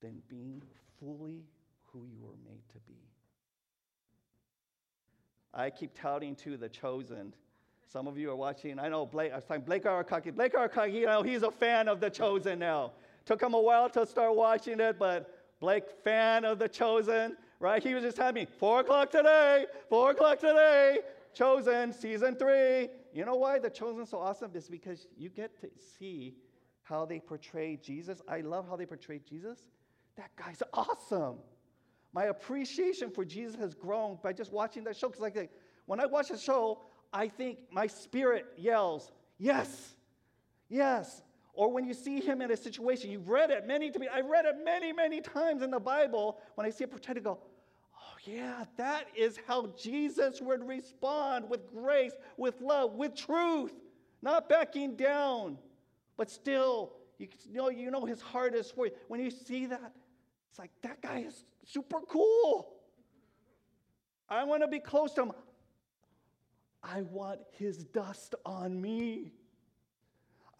than 0.00 0.22
being 0.26 0.62
fully 0.98 1.44
who 1.92 2.06
you 2.10 2.22
were 2.22 2.36
made 2.44 2.66
to 2.72 2.78
be? 2.86 2.96
I 5.52 5.68
keep 5.68 5.92
touting 5.94 6.34
to 6.36 6.56
the 6.56 6.68
chosen. 6.68 7.34
Some 7.86 8.06
of 8.06 8.16
you 8.16 8.30
are 8.30 8.36
watching. 8.36 8.78
I 8.78 8.88
know 8.88 9.04
Blake. 9.04 9.32
I 9.32 9.36
was 9.36 9.44
talking 9.44 9.64
Blake 9.64 9.84
Arakaki. 9.84 10.34
Blake 10.34 10.54
Arakaki, 10.54 10.94
you 10.94 11.06
know, 11.06 11.22
he's 11.22 11.42
a 11.42 11.50
fan 11.50 11.88
of 11.88 12.00
the 12.00 12.08
chosen 12.08 12.58
now. 12.58 12.92
Took 13.26 13.42
him 13.42 13.52
a 13.52 13.60
while 13.60 13.90
to 13.90 14.06
start 14.06 14.34
watching 14.34 14.80
it, 14.80 14.98
but 14.98 15.34
Blake, 15.60 15.84
fan 16.04 16.46
of 16.46 16.58
the 16.58 16.68
chosen, 16.68 17.36
right? 17.60 17.82
He 17.82 17.92
was 17.92 18.02
just 18.02 18.16
telling 18.16 18.34
me, 18.34 18.46
four 18.58 18.80
o'clock 18.80 19.10
today, 19.10 19.66
four 19.90 20.12
o'clock 20.12 20.38
today, 20.38 21.00
chosen, 21.34 21.92
season 21.92 22.36
three. 22.36 22.88
You 23.12 23.24
know 23.24 23.36
why 23.36 23.58
the 23.58 23.70
chosen's 23.70 24.10
so 24.10 24.18
awesome? 24.18 24.50
Is 24.54 24.68
because 24.68 25.06
you 25.16 25.28
get 25.30 25.58
to 25.60 25.68
see 25.98 26.36
how 26.82 27.04
they 27.04 27.20
portray 27.20 27.76
Jesus. 27.76 28.22
I 28.28 28.40
love 28.40 28.66
how 28.68 28.76
they 28.76 28.86
portray 28.86 29.20
Jesus. 29.28 29.64
That 30.16 30.30
guy's 30.36 30.62
awesome. 30.72 31.36
My 32.12 32.24
appreciation 32.24 33.10
for 33.10 33.24
Jesus 33.24 33.54
has 33.56 33.74
grown 33.74 34.18
by 34.22 34.32
just 34.32 34.52
watching 34.52 34.84
that 34.84 34.96
show. 34.96 35.08
Because 35.08 35.22
like, 35.22 35.50
when 35.86 36.00
I 36.00 36.06
watch 36.06 36.28
the 36.28 36.38
show, 36.38 36.80
I 37.12 37.28
think 37.28 37.58
my 37.70 37.86
spirit 37.86 38.46
yells, 38.56 39.12
yes, 39.38 39.94
yes. 40.68 41.22
Or 41.52 41.72
when 41.72 41.84
you 41.84 41.94
see 41.94 42.20
him 42.20 42.40
in 42.40 42.50
a 42.50 42.56
situation, 42.56 43.10
you've 43.10 43.28
read 43.28 43.50
it 43.50 43.66
many 43.66 43.90
to 43.90 43.98
me. 43.98 44.08
I've 44.12 44.26
read 44.26 44.44
it 44.44 44.56
many, 44.64 44.92
many 44.92 45.20
times 45.20 45.62
in 45.62 45.70
the 45.70 45.80
Bible. 45.80 46.38
When 46.54 46.66
I 46.66 46.70
see 46.70 46.84
it 46.84 46.90
portrayed, 46.90 47.22
go, 47.24 47.40
yeah, 48.28 48.64
that 48.76 49.06
is 49.16 49.38
how 49.46 49.68
Jesus 49.78 50.40
would 50.42 50.66
respond 50.66 51.48
with 51.48 51.66
grace, 51.72 52.12
with 52.36 52.60
love, 52.60 52.94
with 52.94 53.14
truth, 53.14 53.72
not 54.20 54.48
backing 54.48 54.96
down, 54.96 55.56
but 56.16 56.30
still, 56.30 56.92
you 57.18 57.28
know, 57.52 57.70
you 57.70 57.90
know 57.90 58.04
his 58.04 58.20
heart 58.20 58.54
is 58.54 58.70
for 58.70 58.86
you. 58.86 58.92
When 59.08 59.20
you 59.20 59.30
see 59.30 59.66
that, 59.66 59.92
it's 60.50 60.58
like 60.58 60.70
that 60.82 61.00
guy 61.00 61.24
is 61.26 61.44
super 61.64 62.00
cool. 62.08 62.74
I 64.28 64.44
want 64.44 64.62
to 64.62 64.68
be 64.68 64.78
close 64.80 65.14
to 65.14 65.22
him. 65.22 65.32
I 66.82 67.02
want 67.02 67.40
his 67.52 67.78
dust 67.78 68.34
on 68.44 68.80
me. 68.80 69.32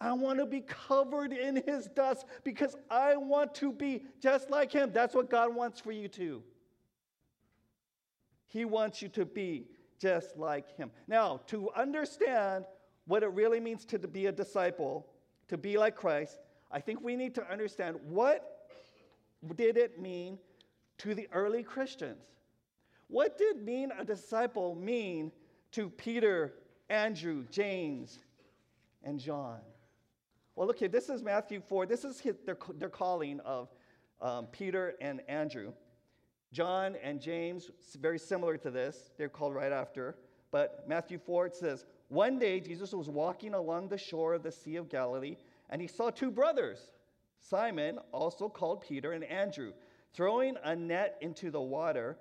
I 0.01 0.13
want 0.13 0.39
to 0.39 0.45
be 0.45 0.61
covered 0.61 1.33
in 1.33 1.61
his 1.67 1.87
dust 1.87 2.25
because 2.43 2.75
I 2.89 3.17
want 3.17 3.53
to 3.55 3.71
be 3.71 4.03
just 4.21 4.49
like 4.49 4.71
him. 4.71 4.91
That's 4.93 5.13
what 5.13 5.29
God 5.29 5.53
wants 5.53 5.79
for 5.79 5.91
you 5.91 6.07
too. 6.07 6.41
He 8.49 8.65
wants 8.65 9.01
you 9.01 9.09
to 9.09 9.25
be 9.25 9.67
just 9.99 10.37
like 10.37 10.75
him. 10.75 10.91
Now, 11.07 11.41
to 11.47 11.69
understand 11.75 12.65
what 13.05 13.23
it 13.23 13.27
really 13.27 13.59
means 13.59 13.85
to 13.85 13.99
be 13.99 14.25
a 14.25 14.31
disciple, 14.31 15.07
to 15.47 15.57
be 15.57 15.77
like 15.77 15.95
Christ, 15.95 16.39
I 16.71 16.79
think 16.79 17.01
we 17.01 17.15
need 17.15 17.35
to 17.35 17.51
understand 17.51 17.97
what 18.03 18.67
did 19.55 19.77
it 19.77 20.01
mean 20.01 20.39
to 20.97 21.13
the 21.13 21.27
early 21.31 21.63
Christians? 21.63 22.23
What 23.07 23.37
did 23.37 23.65
being 23.65 23.91
a 23.97 24.03
disciple 24.03 24.75
mean 24.75 25.31
to 25.71 25.89
Peter, 25.89 26.53
Andrew, 26.89 27.45
James, 27.51 28.19
and 29.03 29.19
John? 29.19 29.59
Well, 30.55 30.67
look 30.67 30.79
here, 30.79 30.89
this 30.89 31.09
is 31.09 31.23
Matthew 31.23 31.61
4. 31.61 31.85
This 31.85 32.03
is 32.03 32.19
his, 32.19 32.35
their, 32.45 32.57
their 32.75 32.89
calling 32.89 33.39
of 33.41 33.69
um, 34.21 34.47
Peter 34.47 34.95
and 34.99 35.21
Andrew. 35.27 35.71
John 36.51 36.95
and 37.03 37.21
James, 37.21 37.69
very 37.99 38.17
similar 38.17 38.57
to 38.57 38.71
this, 38.71 39.11
they're 39.17 39.29
called 39.29 39.53
right 39.53 39.71
after. 39.71 40.15
But 40.51 40.87
Matthew 40.87 41.19
4, 41.19 41.47
it 41.47 41.55
says, 41.55 41.85
One 42.07 42.39
day 42.39 42.59
Jesus 42.59 42.91
was 42.93 43.09
walking 43.09 43.53
along 43.53 43.89
the 43.89 43.97
shore 43.97 44.33
of 44.33 44.43
the 44.43 44.51
Sea 44.51 44.77
of 44.77 44.89
Galilee, 44.89 45.37
and 45.69 45.79
he 45.81 45.87
saw 45.87 46.09
two 46.09 46.31
brothers, 46.31 46.79
Simon, 47.39 47.99
also 48.11 48.49
called 48.49 48.81
Peter, 48.81 49.11
and 49.11 49.23
Andrew, 49.23 49.73
throwing 50.13 50.55
a 50.63 50.75
net 50.75 51.17
into 51.21 51.51
the 51.51 51.61
water, 51.61 52.17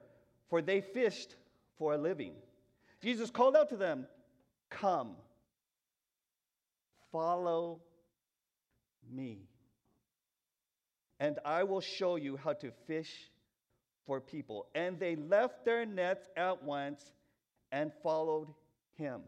for 0.50 0.60
they 0.60 0.82
fished 0.82 1.36
for 1.78 1.94
a 1.94 1.98
living. 1.98 2.34
Jesus 3.02 3.30
called 3.30 3.56
out 3.56 3.70
to 3.70 3.76
them, 3.76 4.06
Come, 4.68 5.16
follow 7.10 7.80
me, 9.10 9.48
and 11.18 11.38
I 11.46 11.64
will 11.64 11.80
show 11.80 12.16
you 12.16 12.36
how 12.36 12.52
to 12.52 12.70
fish 12.86 13.30
for 14.08 14.20
people. 14.20 14.66
And 14.74 14.98
they 14.98 15.14
left 15.14 15.64
their 15.64 15.86
nets 15.86 16.26
at 16.36 16.64
once 16.64 17.12
and 17.70 17.92
followed 18.02 18.48
him. 18.96 19.20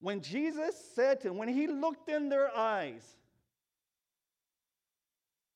When 0.00 0.20
Jesus 0.20 0.74
said 0.96 1.20
to 1.20 1.28
them, 1.28 1.36
when 1.36 1.48
he 1.48 1.68
looked 1.68 2.08
in 2.08 2.28
their 2.28 2.50
eyes, 2.56 3.04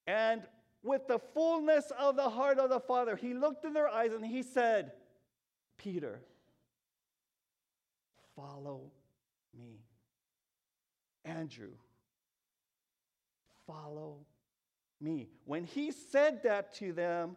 and 0.07 0.43
with 0.85 1.09
the 1.09 1.19
fullness 1.19 1.91
of 1.99 2.15
the 2.15 2.29
heart 2.29 2.59
of 2.59 2.69
the 2.69 2.79
Father. 2.79 3.17
He 3.17 3.33
looked 3.33 3.65
in 3.65 3.73
their 3.73 3.89
eyes 3.89 4.13
and 4.13 4.25
he 4.25 4.43
said, 4.43 4.93
Peter, 5.79 6.21
follow 8.37 8.93
me. 9.59 9.81
Andrew, 11.25 11.73
follow 13.67 14.19
me. 15.01 15.31
When 15.47 15.65
he 15.65 15.91
said 15.91 16.43
that 16.43 16.75
to 16.75 16.93
them, 16.93 17.37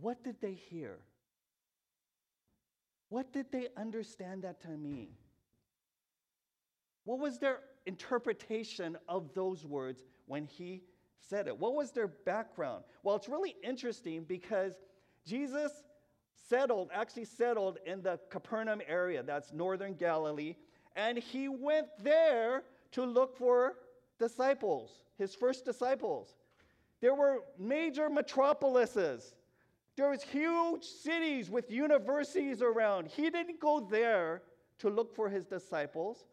what 0.00 0.22
did 0.24 0.36
they 0.40 0.54
hear? 0.54 0.98
What 3.08 3.32
did 3.32 3.50
they 3.50 3.68
understand 3.76 4.42
that 4.42 4.60
to 4.62 4.68
mean? 4.68 5.08
What 7.04 7.18
was 7.18 7.38
their 7.38 7.58
interpretation 7.86 8.96
of 9.08 9.34
those 9.34 9.66
words 9.66 10.04
when 10.26 10.44
he 10.44 10.82
said 11.18 11.48
it? 11.48 11.58
What 11.58 11.74
was 11.74 11.90
their 11.90 12.08
background? 12.08 12.84
Well, 13.02 13.16
it's 13.16 13.28
really 13.28 13.56
interesting 13.64 14.24
because 14.24 14.74
Jesus 15.26 15.72
settled, 16.48 16.90
actually 16.92 17.24
settled 17.24 17.78
in 17.84 18.02
the 18.02 18.18
Capernaum 18.30 18.80
area, 18.86 19.22
that's 19.22 19.52
northern 19.52 19.94
Galilee, 19.94 20.54
and 20.96 21.18
he 21.18 21.48
went 21.48 21.86
there 21.98 22.62
to 22.92 23.04
look 23.04 23.36
for 23.36 23.74
disciples, 24.18 25.02
his 25.16 25.34
first 25.34 25.64
disciples. 25.64 26.36
There 27.00 27.14
were 27.14 27.40
major 27.58 28.10
metropolises. 28.10 29.34
There 29.96 30.10
was 30.10 30.22
huge 30.22 30.84
cities 30.84 31.50
with 31.50 31.70
universities 31.70 32.62
around. 32.62 33.08
He 33.08 33.28
didn't 33.30 33.60
go 33.60 33.80
there 33.80 34.42
to 34.78 34.88
look 34.88 35.14
for 35.14 35.28
his 35.28 35.44
disciples. 35.44 36.24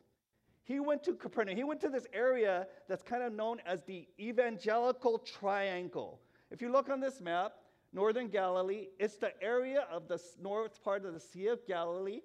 He 0.64 0.80
went 0.80 1.04
to 1.04 1.14
Capernaum. 1.14 1.56
He 1.56 1.64
went 1.64 1.82
to 1.82 1.90
this 1.90 2.08
area 2.14 2.68
that's 2.88 3.04
kind 3.04 3.24
of 3.24 3.34
known 3.34 3.62
as 3.66 3.84
the 3.84 4.08
Evangelical 4.20 5.20
Triangle. 5.20 6.20
If 6.52 6.62
you 6.62 6.72
look 6.72 6.90
on 6.90 7.00
this 7.00 7.22
map, 7.22 7.54
northern 7.94 8.28
Galilee, 8.28 8.88
it's 9.00 9.16
the 9.16 9.32
area 9.42 9.86
of 9.92 10.08
the 10.08 10.22
north 10.42 10.84
part 10.84 11.06
of 11.06 11.14
the 11.14 11.20
Sea 11.20 11.48
of 11.48 11.66
Galilee. 11.68 12.22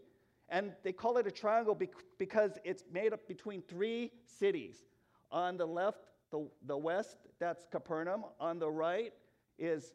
And 0.49 0.73
they 0.83 0.93
call 0.93 1.17
it 1.17 1.27
a 1.27 1.31
triangle 1.31 1.79
because 2.19 2.59
it's 2.65 2.85
made 2.93 3.13
up 3.13 3.27
between 3.27 3.63
three 3.63 4.11
cities. 4.27 4.85
On 5.31 5.57
the 5.57 5.67
left, 5.67 6.09
the, 6.31 6.47
the 6.67 6.77
west, 6.77 7.19
that's 7.39 7.65
Capernaum. 7.71 8.25
On 8.39 8.59
the 8.59 8.71
right 8.71 9.13
is 9.59 9.95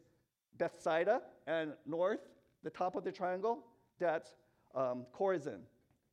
Bethsaida. 0.58 1.22
And 1.46 1.72
north, 1.86 2.20
the 2.62 2.70
top 2.70 2.96
of 2.96 3.04
the 3.04 3.12
triangle, 3.12 3.64
that's 3.98 4.34
um, 4.74 5.06
Chorazin. 5.16 5.60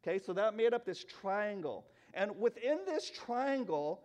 Okay, 0.03 0.19
so 0.19 0.33
that 0.33 0.55
made 0.55 0.73
up 0.73 0.85
this 0.85 1.03
triangle. 1.03 1.85
And 2.13 2.39
within 2.39 2.79
this 2.85 3.09
triangle, 3.09 4.01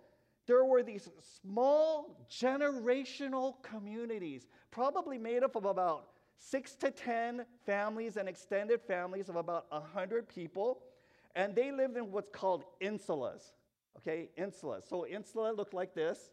there 0.47 0.65
were 0.65 0.83
these 0.83 1.09
small 1.43 2.27
generational 2.31 3.63
communities, 3.63 4.49
probably 4.71 5.19
made 5.19 5.43
up 5.45 5.57
of 5.57 5.67
about 5.67 6.09
six 6.39 6.75
to 6.77 6.91
10 6.91 7.45
families 7.67 8.17
and 8.17 8.29
extended 8.29 8.81
families 8.81 9.29
of 9.29 9.37
about 9.37 9.67
100 9.71 10.29
people. 10.29 10.81
And 11.37 11.55
they 11.55 11.71
lived 11.71 11.97
in 11.97 12.11
what's 12.11 12.31
called 12.33 12.65
insulas. 12.83 13.53
Okay, 13.99 14.31
insulas. 14.39 14.89
So, 14.89 15.07
insula 15.07 15.53
looked 15.53 15.75
like 15.75 15.95
this. 15.95 16.31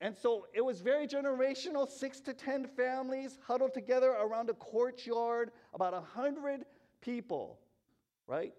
And 0.00 0.16
so 0.16 0.46
it 0.54 0.64
was 0.64 0.80
very 0.80 1.06
generational, 1.06 1.88
six 1.88 2.20
to 2.20 2.32
10 2.32 2.66
families 2.66 3.38
huddled 3.46 3.74
together 3.74 4.10
around 4.10 4.48
a 4.48 4.54
courtyard, 4.54 5.50
about 5.74 5.92
100 5.92 6.64
people, 7.02 7.58
right? 8.26 8.54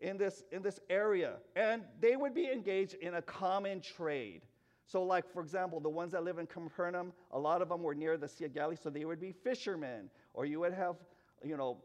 in 0.00 0.16
this, 0.16 0.44
in 0.52 0.62
this 0.62 0.80
area. 0.90 1.34
And 1.54 1.82
they 2.00 2.16
would 2.16 2.34
be 2.34 2.50
engaged 2.50 2.94
in 2.94 3.14
a 3.14 3.22
common 3.22 3.80
trade. 3.80 4.42
So, 4.86 5.02
like, 5.02 5.30
for 5.32 5.42
example, 5.42 5.80
the 5.80 5.88
ones 5.88 6.12
that 6.12 6.22
live 6.22 6.38
in 6.38 6.46
Capernaum, 6.46 7.12
a 7.32 7.38
lot 7.38 7.60
of 7.60 7.68
them 7.68 7.82
were 7.82 7.94
near 7.94 8.16
the 8.16 8.28
Sea 8.28 8.44
of 8.44 8.54
Galilee, 8.54 8.76
so 8.80 8.88
they 8.88 9.04
would 9.04 9.20
be 9.20 9.32
fishermen. 9.32 10.10
Or 10.32 10.44
you 10.44 10.60
would 10.60 10.74
have, 10.74 10.96
you 11.44 11.56
know, 11.56 11.78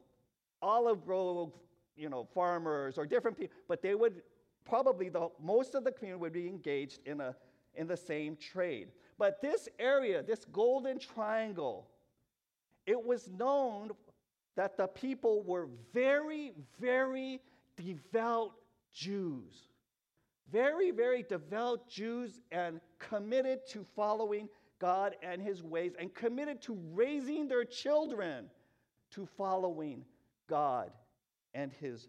olive 0.61 1.03
grove, 1.03 1.53
you 1.95 2.09
know, 2.09 2.27
farmers 2.33 2.97
or 2.97 3.05
different 3.05 3.37
people. 3.37 3.55
But 3.67 3.81
they 3.81 3.95
would 3.95 4.21
probably, 4.65 5.09
the, 5.09 5.29
most 5.41 5.73
of 5.73 5.83
the 5.83 5.91
community 5.91 6.21
would 6.21 6.33
be 6.33 6.47
engaged 6.47 6.99
in, 7.05 7.21
a, 7.21 7.35
in 7.73 7.87
the 7.87 7.97
same 7.97 8.35
trade. 8.35 8.89
But 9.21 9.39
this 9.39 9.69
area, 9.77 10.23
this 10.23 10.45
golden 10.45 10.97
triangle, 10.97 11.87
it 12.87 13.05
was 13.05 13.29
known 13.29 13.91
that 14.55 14.77
the 14.77 14.87
people 14.87 15.43
were 15.43 15.67
very, 15.93 16.53
very 16.79 17.39
devout 17.77 18.53
Jews. 18.91 19.53
Very, 20.51 20.89
very 20.89 21.21
devout 21.21 21.87
Jews 21.87 22.41
and 22.51 22.81
committed 22.97 23.59
to 23.67 23.85
following 23.95 24.49
God 24.79 25.15
and 25.21 25.39
his 25.39 25.61
ways 25.61 25.91
and 25.99 26.11
committed 26.15 26.59
to 26.63 26.75
raising 26.91 27.47
their 27.47 27.63
children 27.63 28.49
to 29.11 29.27
following 29.37 30.03
God 30.47 30.89
and 31.53 31.71
his 31.71 32.07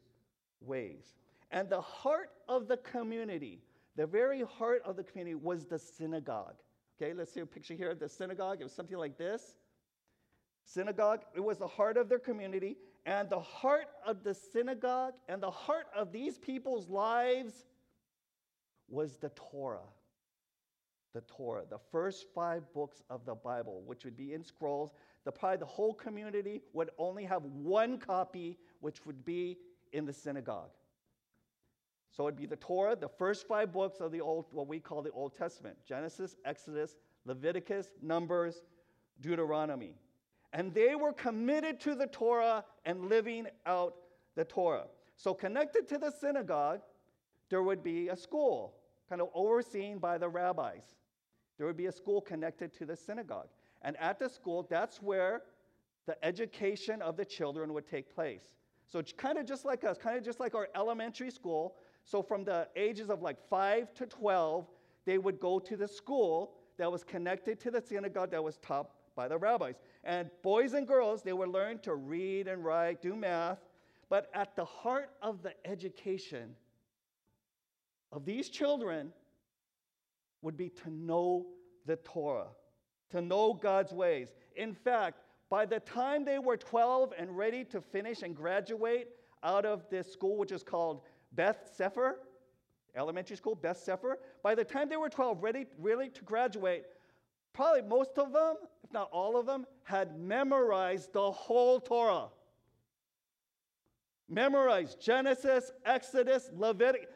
ways. 0.62 1.12
And 1.50 1.68
the 1.68 1.82
heart 1.82 2.30
of 2.48 2.68
the 2.68 2.78
community, 2.78 3.60
the 3.96 4.06
very 4.06 4.44
heart 4.44 4.80
of 4.86 4.96
the 4.96 5.04
community 5.04 5.34
was 5.34 5.66
the 5.66 5.78
synagogue. 5.78 6.54
Okay, 7.02 7.14
let's 7.14 7.32
see 7.32 7.40
a 7.40 7.46
picture 7.46 7.74
here 7.74 7.90
of 7.90 7.98
the 7.98 8.08
synagogue. 8.08 8.58
It 8.60 8.62
was 8.62 8.72
something 8.72 8.96
like 8.96 9.18
this. 9.18 9.56
Synagogue, 10.64 11.22
it 11.34 11.40
was 11.40 11.58
the 11.58 11.66
heart 11.66 11.96
of 11.96 12.08
their 12.08 12.20
community, 12.20 12.76
and 13.06 13.28
the 13.28 13.40
heart 13.40 13.88
of 14.06 14.22
the 14.22 14.32
synagogue 14.32 15.14
and 15.28 15.42
the 15.42 15.50
heart 15.50 15.86
of 15.96 16.12
these 16.12 16.38
people's 16.38 16.88
lives 16.88 17.66
was 18.88 19.16
the 19.16 19.30
Torah. 19.30 19.88
The 21.12 21.22
Torah, 21.22 21.64
the 21.68 21.80
first 21.90 22.26
five 22.36 22.62
books 22.72 23.02
of 23.10 23.24
the 23.24 23.34
Bible, 23.34 23.82
which 23.84 24.04
would 24.04 24.16
be 24.16 24.32
in 24.32 24.44
scrolls. 24.44 24.92
The, 25.24 25.32
probably 25.32 25.58
the 25.58 25.66
whole 25.66 25.94
community 25.94 26.60
would 26.72 26.90
only 26.98 27.24
have 27.24 27.42
one 27.42 27.98
copy, 27.98 28.58
which 28.78 29.04
would 29.06 29.24
be 29.24 29.58
in 29.92 30.06
the 30.06 30.12
synagogue. 30.12 30.70
So 32.14 32.28
it'd 32.28 32.38
be 32.38 32.46
the 32.46 32.56
Torah, 32.56 32.94
the 32.94 33.08
first 33.08 33.48
five 33.48 33.72
books 33.72 34.00
of 34.00 34.12
the 34.12 34.20
old, 34.20 34.44
what 34.52 34.68
we 34.68 34.78
call 34.78 35.00
the 35.00 35.10
Old 35.10 35.34
Testament 35.34 35.76
Genesis, 35.86 36.36
Exodus, 36.44 36.96
Leviticus, 37.24 37.88
Numbers, 38.02 38.62
Deuteronomy. 39.20 39.94
And 40.52 40.74
they 40.74 40.94
were 40.94 41.14
committed 41.14 41.80
to 41.80 41.94
the 41.94 42.06
Torah 42.06 42.64
and 42.84 43.08
living 43.08 43.46
out 43.64 43.94
the 44.34 44.44
Torah. 44.44 44.86
So, 45.16 45.32
connected 45.32 45.88
to 45.88 45.98
the 45.98 46.10
synagogue, 46.10 46.80
there 47.48 47.62
would 47.62 47.82
be 47.82 48.08
a 48.08 48.16
school, 48.16 48.74
kind 49.08 49.22
of 49.22 49.28
overseen 49.34 49.98
by 49.98 50.18
the 50.18 50.28
rabbis. 50.28 50.96
There 51.56 51.66
would 51.66 51.76
be 51.76 51.86
a 51.86 51.92
school 51.92 52.20
connected 52.20 52.74
to 52.74 52.86
the 52.86 52.96
synagogue. 52.96 53.48
And 53.82 53.96
at 53.96 54.18
the 54.18 54.28
school, 54.28 54.66
that's 54.68 55.00
where 55.00 55.42
the 56.06 56.22
education 56.24 57.00
of 57.00 57.16
the 57.16 57.24
children 57.24 57.72
would 57.72 57.86
take 57.86 58.14
place. 58.14 58.54
So, 58.86 59.00
kind 59.16 59.38
of 59.38 59.46
just 59.46 59.64
like 59.64 59.84
us, 59.84 59.96
kind 59.96 60.18
of 60.18 60.24
just 60.24 60.40
like 60.40 60.54
our 60.54 60.68
elementary 60.74 61.30
school. 61.30 61.76
So, 62.04 62.22
from 62.22 62.44
the 62.44 62.68
ages 62.76 63.10
of 63.10 63.22
like 63.22 63.36
5 63.48 63.94
to 63.94 64.06
12, 64.06 64.66
they 65.04 65.18
would 65.18 65.40
go 65.40 65.58
to 65.58 65.76
the 65.76 65.88
school 65.88 66.54
that 66.78 66.90
was 66.90 67.04
connected 67.04 67.60
to 67.60 67.70
the 67.70 67.80
synagogue 67.80 68.30
that 68.30 68.42
was 68.42 68.58
taught 68.58 68.90
by 69.14 69.28
the 69.28 69.38
rabbis. 69.38 69.74
And 70.04 70.30
boys 70.42 70.72
and 70.72 70.86
girls, 70.86 71.22
they 71.22 71.32
would 71.32 71.48
learn 71.48 71.78
to 71.80 71.94
read 71.94 72.48
and 72.48 72.64
write, 72.64 73.02
do 73.02 73.14
math. 73.14 73.58
But 74.08 74.30
at 74.34 74.56
the 74.56 74.64
heart 74.64 75.10
of 75.22 75.42
the 75.42 75.54
education 75.66 76.54
of 78.10 78.24
these 78.24 78.48
children 78.48 79.12
would 80.42 80.56
be 80.56 80.68
to 80.68 80.90
know 80.90 81.46
the 81.86 81.96
Torah, 81.96 82.48
to 83.10 83.20
know 83.20 83.54
God's 83.54 83.92
ways. 83.92 84.32
In 84.56 84.74
fact, 84.74 85.22
by 85.48 85.66
the 85.66 85.80
time 85.80 86.24
they 86.24 86.38
were 86.38 86.56
12 86.56 87.14
and 87.16 87.36
ready 87.36 87.64
to 87.64 87.80
finish 87.80 88.22
and 88.22 88.34
graduate 88.34 89.08
out 89.42 89.64
of 89.64 89.88
this 89.90 90.10
school, 90.12 90.36
which 90.36 90.52
is 90.52 90.62
called 90.62 91.02
Beth 91.34 91.70
Sefer, 91.76 92.18
elementary 92.94 93.36
school, 93.36 93.54
Beth 93.54 93.78
Sefer, 93.78 94.18
by 94.42 94.54
the 94.54 94.64
time 94.64 94.88
they 94.88 94.96
were 94.96 95.08
12, 95.08 95.42
ready 95.42 95.66
really 95.78 96.08
to 96.10 96.22
graduate, 96.24 96.84
probably 97.52 97.82
most 97.82 98.18
of 98.18 98.32
them, 98.32 98.56
if 98.84 98.92
not 98.92 99.08
all 99.12 99.38
of 99.38 99.46
them, 99.46 99.66
had 99.84 100.18
memorized 100.18 101.12
the 101.12 101.30
whole 101.30 101.80
Torah. 101.80 102.28
Memorized 104.28 105.00
Genesis, 105.00 105.72
Exodus, 105.84 106.50
Leviticus. 106.54 107.08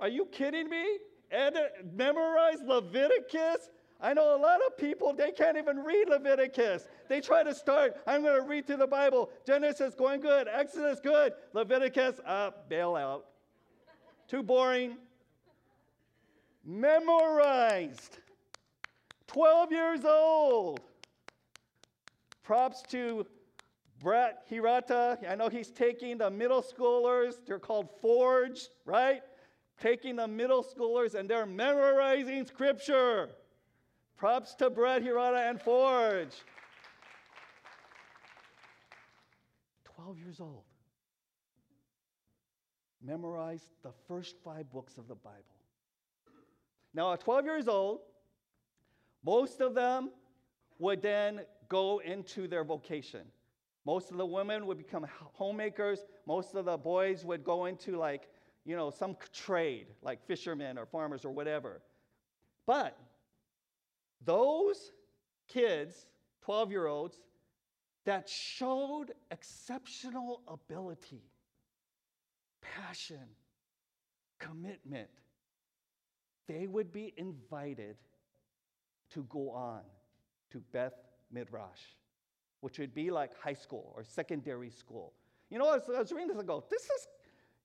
Are 0.00 0.08
you 0.08 0.26
kidding 0.26 0.68
me? 0.68 0.98
And 1.30 1.56
memorize 1.92 2.58
Leviticus? 2.64 3.70
I 4.00 4.12
know 4.12 4.36
a 4.36 4.40
lot 4.40 4.60
of 4.66 4.76
people, 4.76 5.14
they 5.14 5.32
can't 5.32 5.56
even 5.56 5.78
read 5.78 6.08
Leviticus. 6.08 6.86
They 7.08 7.20
try 7.20 7.42
to 7.42 7.54
start, 7.54 7.96
I'm 8.06 8.22
going 8.22 8.40
to 8.40 8.46
read 8.46 8.66
through 8.66 8.76
the 8.76 8.86
Bible. 8.86 9.30
Genesis, 9.46 9.94
going 9.94 10.20
good. 10.20 10.48
Exodus, 10.52 11.00
good. 11.00 11.32
Leviticus, 11.52 12.20
uh, 12.26 12.50
bail 12.68 12.94
out. 12.94 13.26
Too 14.28 14.42
boring. 14.42 14.96
Memorized. 16.64 18.18
12 19.26 19.72
years 19.72 20.04
old. 20.04 20.80
Props 22.42 22.82
to 22.90 23.26
Brett 24.00 24.42
Hirata. 24.48 25.18
I 25.28 25.34
know 25.34 25.48
he's 25.48 25.70
taking 25.70 26.18
the 26.18 26.30
middle 26.30 26.62
schoolers, 26.62 27.34
they're 27.46 27.58
called 27.58 27.88
Forge, 28.00 28.68
right? 28.84 29.22
Taking 29.80 30.16
the 30.16 30.28
middle 30.28 30.64
schoolers 30.64 31.14
and 31.14 31.28
they're 31.28 31.46
memorizing 31.46 32.46
scripture. 32.46 33.30
Props 34.16 34.54
to 34.56 34.70
Brett, 34.70 35.02
Hirata, 35.02 35.48
and 35.48 35.60
Forge. 35.60 36.34
12 39.96 40.18
years 40.18 40.40
old. 40.40 40.62
Memorized 43.06 43.70
the 43.82 43.92
first 44.08 44.36
five 44.44 44.70
books 44.70 44.98
of 44.98 45.06
the 45.06 45.14
Bible. 45.14 45.36
Now, 46.92 47.12
at 47.12 47.20
12 47.20 47.44
years 47.44 47.68
old, 47.68 48.00
most 49.24 49.60
of 49.60 49.74
them 49.74 50.10
would 50.78 51.02
then 51.02 51.42
go 51.68 51.98
into 51.98 52.48
their 52.48 52.64
vocation. 52.64 53.22
Most 53.84 54.10
of 54.10 54.16
the 54.16 54.26
women 54.26 54.66
would 54.66 54.78
become 54.78 55.06
homemakers. 55.34 56.00
Most 56.26 56.54
of 56.54 56.64
the 56.64 56.76
boys 56.76 57.24
would 57.24 57.44
go 57.44 57.66
into 57.66 57.96
like, 57.96 58.28
you 58.64 58.76
know, 58.76 58.90
some 58.90 59.16
trade, 59.32 59.86
like 60.02 60.26
fishermen 60.26 60.76
or 60.76 60.86
farmers 60.86 61.24
or 61.24 61.30
whatever. 61.30 61.80
But 62.66 62.98
those 64.24 64.92
kids, 65.48 66.06
12 66.42 66.72
year 66.72 66.86
olds, 66.86 67.20
that 68.04 68.28
showed 68.28 69.12
exceptional 69.30 70.42
ability, 70.48 71.22
passion, 72.74 73.28
commitment, 74.38 75.08
they 76.48 76.66
would 76.66 76.92
be 76.92 77.12
invited 77.16 77.96
to 79.10 79.24
go 79.28 79.50
on 79.50 79.80
to 80.50 80.60
Beth 80.72 80.94
Midrash, 81.32 81.80
which 82.60 82.78
would 82.78 82.94
be 82.94 83.10
like 83.10 83.30
high 83.40 83.54
school 83.54 83.92
or 83.96 84.04
secondary 84.04 84.70
school. 84.70 85.12
You 85.50 85.58
know, 85.58 85.68
I 85.68 85.76
was, 85.76 85.82
I 85.94 86.00
was 86.00 86.12
reading 86.12 86.28
this, 86.28 86.38
I 86.38 86.42
go, 86.42 86.64
this 86.70 86.82
is, 86.82 87.08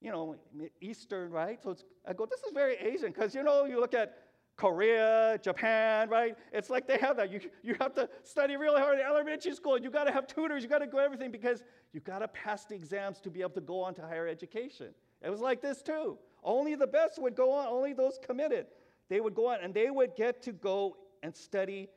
you 0.02 0.12
know, 0.12 0.36
Eastern, 0.82 1.32
right? 1.32 1.62
So 1.62 1.76
I 2.08 2.14
go, 2.14 2.26
this 2.26 2.40
is 2.42 2.52
very 2.54 2.76
Asian, 2.76 3.12
because, 3.12 3.36
you 3.36 3.44
know, 3.44 3.66
you 3.66 3.80
look 3.80 3.94
at 3.94 4.18
Korea, 4.58 5.40
Japan, 5.42 6.10
right? 6.10 6.38
It's 6.52 6.70
like 6.70 6.88
they 6.88 6.98
have 7.00 7.18
that. 7.18 7.32
You, 7.32 7.40
you 7.64 7.76
have 7.80 7.94
to 7.96 8.08
study 8.24 8.58
really 8.58 8.80
hard 8.80 9.00
in 9.00 9.06
elementary 9.06 9.54
school. 9.56 9.78
You 9.78 9.90
got 9.90 10.04
to 10.04 10.12
have 10.12 10.28
tutors. 10.28 10.62
You 10.62 10.70
got 10.70 10.80
to 10.80 10.88
go 10.88 11.00
everything 11.00 11.32
because 11.32 11.64
you 11.94 12.00
got 12.00 12.20
to 12.20 12.28
pass 12.28 12.66
the 12.66 12.76
exams 12.76 13.20
to 13.22 13.30
be 13.30 13.42
able 13.42 13.52
to 13.52 13.62
go 13.62 13.82
on 13.82 13.94
to 13.96 14.02
higher 14.02 14.28
education. 14.28 14.94
It 15.22 15.30
was 15.30 15.40
like 15.40 15.62
this 15.62 15.82
too. 15.82 16.18
Only 16.44 16.76
the 16.76 16.88
best 16.88 17.22
would 17.22 17.36
go 17.36 17.52
on, 17.52 17.68
only 17.68 17.94
those 17.94 18.20
committed. 18.26 18.68
They 19.10 19.20
would 19.20 19.36
go 19.36 19.48
on 19.48 19.60
and 19.62 19.74
they 19.74 19.90
would 19.90 20.16
get 20.16 20.42
to 20.44 20.52
go 20.52 20.98
and 21.24 21.36
study 21.36 21.90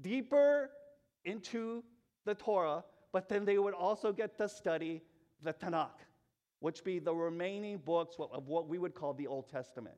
deeper 0.00 0.70
into 1.24 1.84
the 2.24 2.34
Torah, 2.34 2.84
but 3.12 3.28
then 3.28 3.44
they 3.44 3.58
would 3.58 3.74
also 3.74 4.12
get 4.12 4.36
to 4.38 4.48
study 4.48 5.02
the 5.42 5.52
Tanakh, 5.52 6.00
which 6.60 6.82
be 6.84 6.98
the 6.98 7.14
remaining 7.14 7.78
books 7.78 8.16
of 8.18 8.48
what 8.48 8.68
we 8.68 8.78
would 8.78 8.94
call 8.94 9.12
the 9.12 9.26
Old 9.26 9.48
Testament. 9.48 9.96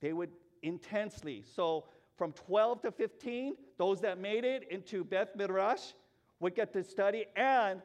They 0.00 0.12
would 0.12 0.30
intensely. 0.62 1.44
So 1.54 1.84
from 2.16 2.32
12 2.32 2.82
to 2.82 2.90
15, 2.90 3.54
those 3.76 4.00
that 4.00 4.18
made 4.18 4.44
it 4.44 4.70
into 4.70 5.04
Beth 5.04 5.36
Midrash 5.36 5.92
would 6.40 6.54
get 6.54 6.72
to 6.72 6.84
study, 6.84 7.26
and 7.36 7.80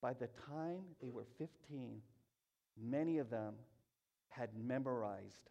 by 0.00 0.12
the 0.12 0.28
time 0.46 0.82
they 1.00 1.10
were 1.10 1.26
15, 1.38 2.00
many 2.80 3.18
of 3.18 3.30
them 3.30 3.54
had 4.28 4.50
memorized 4.56 5.50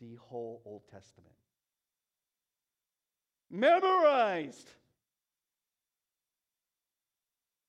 the 0.00 0.16
whole 0.20 0.62
Old 0.64 0.82
Testament. 0.90 1.32
Memorized! 3.50 4.68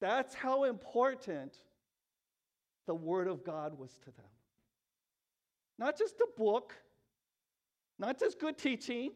That's 0.01 0.33
how 0.33 0.65
important 0.65 1.53
the 2.85 2.95
Word 2.95 3.27
of 3.27 3.43
God 3.43 3.77
was 3.77 3.91
to 3.99 4.11
them. 4.11 4.25
Not 5.77 5.97
just 5.97 6.15
a 6.19 6.27
book, 6.37 6.73
not 7.99 8.17
just 8.17 8.39
good 8.39 8.57
teaching, 8.57 9.11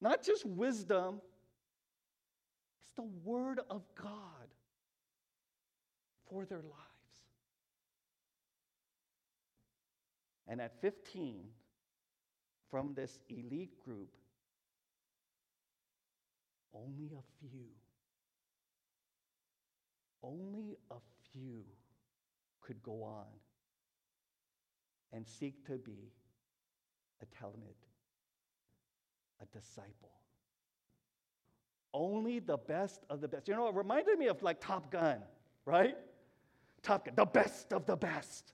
not 0.00 0.24
just 0.24 0.46
wisdom. 0.46 1.20
It's 2.80 2.90
the 2.96 3.08
Word 3.22 3.60
of 3.68 3.82
God 3.94 4.48
for 6.28 6.46
their 6.46 6.62
lives. 6.62 6.80
And 10.48 10.60
at 10.60 10.80
15, 10.80 11.44
from 12.70 12.94
this 12.94 13.18
elite 13.28 13.78
group, 13.84 14.08
only 16.74 17.10
a 17.12 17.22
few, 17.38 17.66
only 20.22 20.76
a 20.90 20.96
few 21.32 21.64
could 22.60 22.82
go 22.82 23.02
on 23.02 23.26
and 25.12 25.26
seek 25.26 25.66
to 25.66 25.72
be 25.76 26.12
a 27.20 27.26
Talmud 27.26 27.74
a 29.40 29.46
disciple. 29.56 30.10
Only 31.92 32.38
the 32.38 32.56
best 32.56 33.04
of 33.10 33.20
the 33.20 33.28
best. 33.28 33.48
You 33.48 33.54
know, 33.54 33.68
it 33.68 33.74
reminded 33.74 34.18
me 34.18 34.28
of 34.28 34.42
like 34.42 34.60
Top 34.60 34.90
Gun, 34.90 35.18
right? 35.64 35.96
Top 36.82 37.04
Gun, 37.04 37.14
the 37.16 37.24
best 37.24 37.72
of 37.72 37.86
the 37.86 37.96
best. 37.96 38.52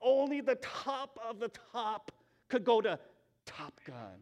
Only 0.00 0.40
the 0.40 0.56
top 0.56 1.18
of 1.28 1.40
the 1.40 1.50
top 1.72 2.12
could 2.48 2.64
go 2.64 2.80
to 2.80 2.98
Top 3.46 3.80
Gun. 3.86 4.20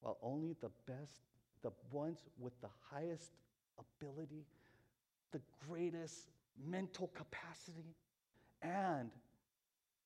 Well, 0.00 0.18
only 0.22 0.56
the 0.60 0.70
best, 0.86 1.22
the 1.62 1.70
ones 1.92 2.18
with 2.38 2.58
the 2.60 2.70
highest 2.90 3.32
ability, 3.78 4.44
the 5.30 5.40
greatest 5.68 6.30
mental 6.68 7.08
capacity, 7.14 7.94
and 8.62 9.10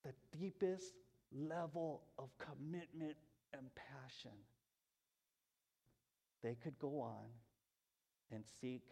the 0.04 0.12
deepest 0.38 0.92
level 1.32 2.02
of 2.18 2.28
commitment 2.38 3.16
and 3.52 3.66
passion, 3.74 4.32
they 6.42 6.54
could 6.54 6.78
go 6.78 7.00
on 7.00 7.26
and 8.32 8.44
seek 8.60 8.82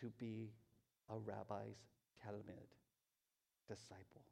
to 0.00 0.12
be 0.18 0.50
a 1.10 1.18
rabbi's 1.18 1.78
Talmud 2.22 2.44
disciple. 3.68 4.22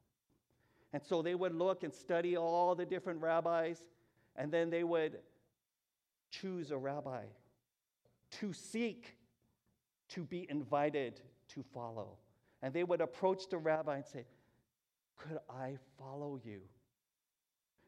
And 0.93 1.03
so 1.03 1.21
they 1.21 1.35
would 1.35 1.53
look 1.53 1.83
and 1.83 1.93
study 1.93 2.37
all 2.37 2.75
the 2.75 2.85
different 2.85 3.21
rabbis, 3.21 3.83
and 4.35 4.51
then 4.51 4.69
they 4.69 4.83
would 4.83 5.19
choose 6.31 6.71
a 6.71 6.77
rabbi 6.77 7.23
to 8.39 8.53
seek 8.53 9.17
to 10.09 10.23
be 10.23 10.45
invited 10.49 11.21
to 11.49 11.63
follow. 11.73 12.17
And 12.61 12.73
they 12.73 12.83
would 12.83 13.01
approach 13.01 13.49
the 13.49 13.57
rabbi 13.57 13.97
and 13.97 14.05
say, 14.05 14.25
Could 15.17 15.39
I 15.49 15.77
follow 15.99 16.39
you? 16.43 16.61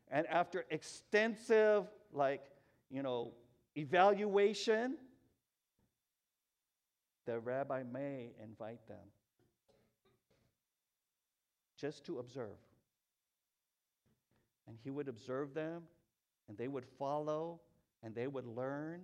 And 0.10 0.26
after 0.28 0.65
extensive, 0.70 1.86
like, 2.13 2.43
you 2.89 3.04
know, 3.04 3.34
evaluation, 3.76 4.98
the 7.26 7.39
rabbi 7.39 7.84
may 7.84 8.32
invite 8.41 8.88
them 8.88 9.06
just 11.80 12.06
to 12.06 12.20
observe. 12.20 12.58
And 14.67 14.78
he 14.84 14.89
would 14.89 15.08
observe 15.08 15.54
them, 15.54 15.84
and 16.48 16.58
they 16.58 16.67
would 16.67 16.86
follow, 16.98 17.60
and 18.04 18.15
they 18.15 18.28
would 18.28 18.46
learn. 18.46 19.02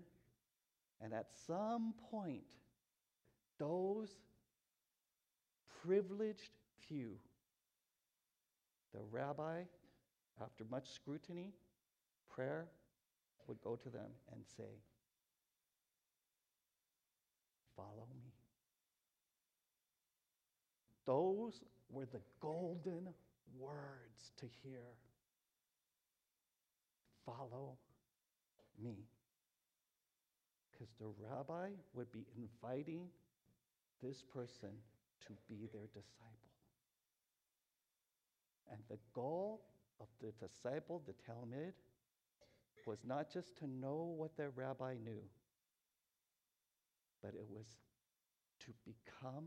And 1.01 1.13
at 1.13 1.27
some 1.47 1.93
point, 2.09 2.55
those 3.59 4.09
privileged 5.85 6.51
few, 6.87 7.17
the 8.93 9.01
rabbi 9.11 9.63
after 10.41 10.63
much 10.69 10.89
scrutiny, 10.89 11.53
prayer 12.29 12.67
would 13.47 13.61
go 13.61 13.75
to 13.75 13.89
them 13.89 14.11
and 14.31 14.41
say, 14.57 14.79
Follow 17.75 18.07
me. 18.13 18.31
Those 21.05 21.63
were 21.89 22.05
the 22.05 22.21
golden 22.39 23.09
words 23.59 24.31
to 24.37 24.45
hear. 24.63 24.83
Follow 27.25 27.77
me. 28.81 28.95
Because 30.71 30.93
the 30.99 31.07
rabbi 31.29 31.69
would 31.93 32.11
be 32.11 32.25
inviting 32.37 33.07
this 34.01 34.23
person 34.33 34.69
to 35.25 35.33
be 35.49 35.67
their 35.73 35.87
disciple. 35.93 36.53
And 38.71 38.79
the 38.89 38.97
goal 39.13 39.61
of 40.03 40.09
the 40.21 40.45
disciple, 40.45 41.01
the 41.07 41.13
Talmud, 41.25 41.73
was 42.85 42.99
not 43.05 43.31
just 43.31 43.57
to 43.59 43.67
know 43.67 44.13
what 44.17 44.35
their 44.35 44.49
rabbi 44.49 44.95
knew, 45.03 45.23
but 47.21 47.33
it 47.33 47.45
was 47.49 47.65
to 48.59 48.73
become 48.85 49.45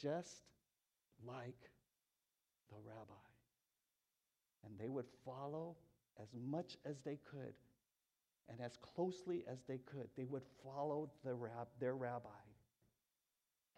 just 0.00 0.42
like 1.26 1.70
the 2.70 2.76
rabbi. 2.84 3.12
And 4.64 4.78
they 4.78 4.88
would 4.88 5.06
follow 5.24 5.76
as 6.20 6.28
much 6.34 6.76
as 6.86 6.96
they 7.04 7.18
could 7.30 7.54
and 8.48 8.60
as 8.60 8.78
closely 8.94 9.44
as 9.50 9.58
they 9.68 9.78
could. 9.78 10.08
They 10.16 10.24
would 10.24 10.44
follow 10.64 11.10
the 11.24 11.34
rab- 11.34 11.68
their 11.80 11.94
rabbi. 11.94 12.28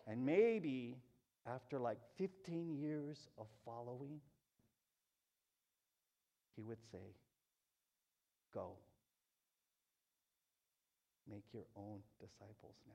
And 0.06 0.24
maybe 0.24 0.98
after 1.46 1.78
like 1.78 1.98
15 2.16 2.70
years 2.70 3.28
of 3.38 3.46
following, 3.64 4.20
he 6.56 6.62
would 6.62 6.82
say, 6.90 7.14
Go. 8.52 8.76
Make 11.28 11.44
your 11.52 11.64
own 11.76 12.00
disciples 12.20 12.76
now. 12.86 12.94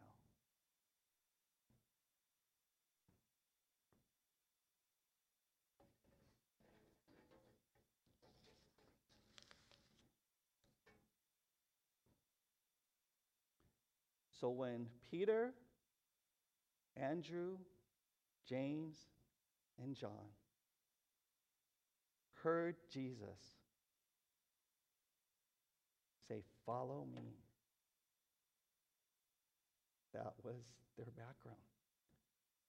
So 14.40 14.50
when 14.50 14.88
Peter, 15.12 15.52
Andrew, 16.96 17.58
James, 18.48 18.96
and 19.84 19.96
John 19.96 20.32
heard 22.44 22.76
Jesus 22.92 23.40
say, 26.28 26.44
Follow 26.66 27.06
me, 27.16 27.34
that 30.14 30.34
was 30.44 30.56
their 30.98 31.12
background. 31.18 31.58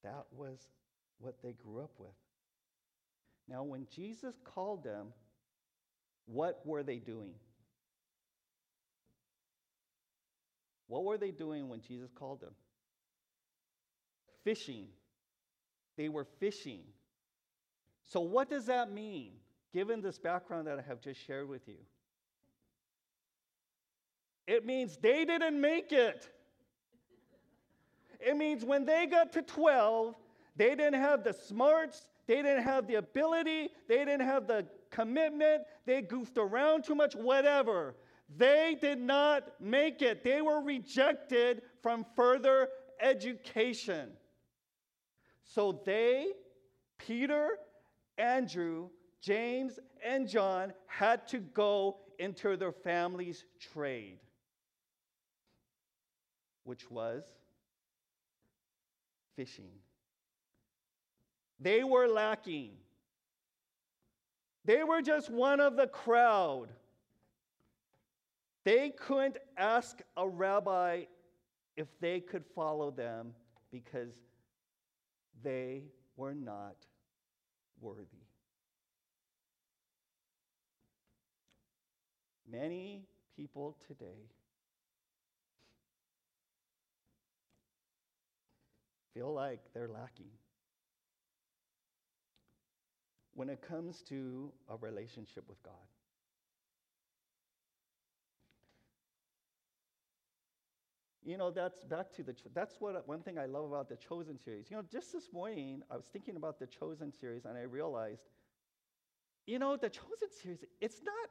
That 0.02 0.24
was 0.32 0.68
what 1.18 1.42
they 1.42 1.52
grew 1.52 1.80
up 1.80 1.92
with. 1.98 2.10
Now, 3.48 3.62
when 3.62 3.86
Jesus 3.94 4.34
called 4.44 4.84
them, 4.84 5.08
what 6.26 6.62
were 6.64 6.82
they 6.82 6.96
doing? 6.98 7.34
What 10.86 11.04
were 11.04 11.18
they 11.18 11.30
doing 11.30 11.68
when 11.68 11.80
Jesus 11.80 12.10
called 12.12 12.40
them? 12.40 12.54
Fishing. 14.44 14.86
They 15.96 16.08
were 16.08 16.24
fishing. 16.38 16.80
So, 18.04 18.20
what 18.20 18.48
does 18.48 18.66
that 18.66 18.92
mean, 18.92 19.32
given 19.72 20.00
this 20.00 20.18
background 20.18 20.66
that 20.66 20.78
I 20.78 20.82
have 20.82 21.00
just 21.00 21.20
shared 21.24 21.48
with 21.48 21.68
you? 21.68 21.78
It 24.46 24.66
means 24.66 24.96
they 24.96 25.24
didn't 25.24 25.60
make 25.60 25.92
it. 25.92 26.28
It 28.18 28.36
means 28.36 28.64
when 28.64 28.84
they 28.84 29.06
got 29.06 29.32
to 29.34 29.42
12, 29.42 30.14
they 30.56 30.70
didn't 30.70 31.00
have 31.00 31.24
the 31.24 31.32
smarts, 31.32 32.08
they 32.26 32.42
didn't 32.42 32.64
have 32.64 32.86
the 32.86 32.96
ability, 32.96 33.70
they 33.88 34.04
didn't 34.04 34.26
have 34.26 34.46
the 34.46 34.66
commitment, 34.90 35.62
they 35.86 36.02
goofed 36.02 36.36
around 36.36 36.84
too 36.84 36.94
much, 36.94 37.14
whatever. 37.14 37.94
They 38.36 38.76
did 38.80 39.00
not 39.00 39.60
make 39.60 40.02
it. 40.02 40.22
They 40.22 40.42
were 40.42 40.60
rejected 40.60 41.62
from 41.82 42.04
further 42.14 42.68
education. 43.00 44.10
So 45.44 45.80
they, 45.84 46.28
Peter, 46.98 47.50
Andrew, 48.18 48.90
James, 49.20 49.78
and 50.04 50.28
John, 50.28 50.72
had 50.86 51.28
to 51.28 51.38
go 51.38 51.98
into 52.18 52.56
their 52.56 52.72
family's 52.72 53.44
trade, 53.58 54.18
which 56.64 56.90
was 56.90 57.24
fishing. 59.36 59.72
They 61.58 61.84
were 61.84 62.08
lacking. 62.08 62.72
They 64.64 64.84
were 64.84 65.02
just 65.02 65.30
one 65.30 65.60
of 65.60 65.76
the 65.76 65.86
crowd. 65.86 66.68
They 68.64 68.90
couldn't 68.90 69.38
ask 69.56 70.00
a 70.16 70.28
rabbi 70.28 71.04
if 71.76 71.88
they 72.00 72.20
could 72.20 72.44
follow 72.54 72.90
them 72.90 73.34
because 73.70 74.12
they 75.42 75.84
were 76.16 76.34
not 76.34 76.76
worthy. 77.80 78.19
Many 82.50 83.04
people 83.36 83.76
today 83.86 84.28
feel 89.14 89.32
like 89.32 89.60
they're 89.72 89.88
lacking 89.88 90.30
when 93.34 93.48
it 93.48 93.62
comes 93.62 94.02
to 94.02 94.50
a 94.68 94.76
relationship 94.76 95.44
with 95.48 95.62
God. 95.62 95.74
You 101.22 101.36
know, 101.36 101.50
that's 101.50 101.84
back 101.84 102.12
to 102.16 102.22
the, 102.22 102.34
that's 102.54 102.76
what, 102.80 103.06
one 103.06 103.20
thing 103.20 103.38
I 103.38 103.46
love 103.46 103.64
about 103.64 103.88
the 103.88 103.96
Chosen 103.96 104.38
series. 104.38 104.70
You 104.70 104.78
know, 104.78 104.82
just 104.90 105.12
this 105.12 105.28
morning, 105.32 105.82
I 105.90 105.96
was 105.96 106.06
thinking 106.06 106.36
about 106.36 106.58
the 106.58 106.66
Chosen 106.66 107.12
series 107.12 107.44
and 107.44 107.56
I 107.56 107.62
realized, 107.62 108.22
you 109.46 109.58
know, 109.58 109.76
the 109.76 109.90
Chosen 109.90 110.28
series, 110.42 110.64
it's 110.80 111.02
not, 111.04 111.30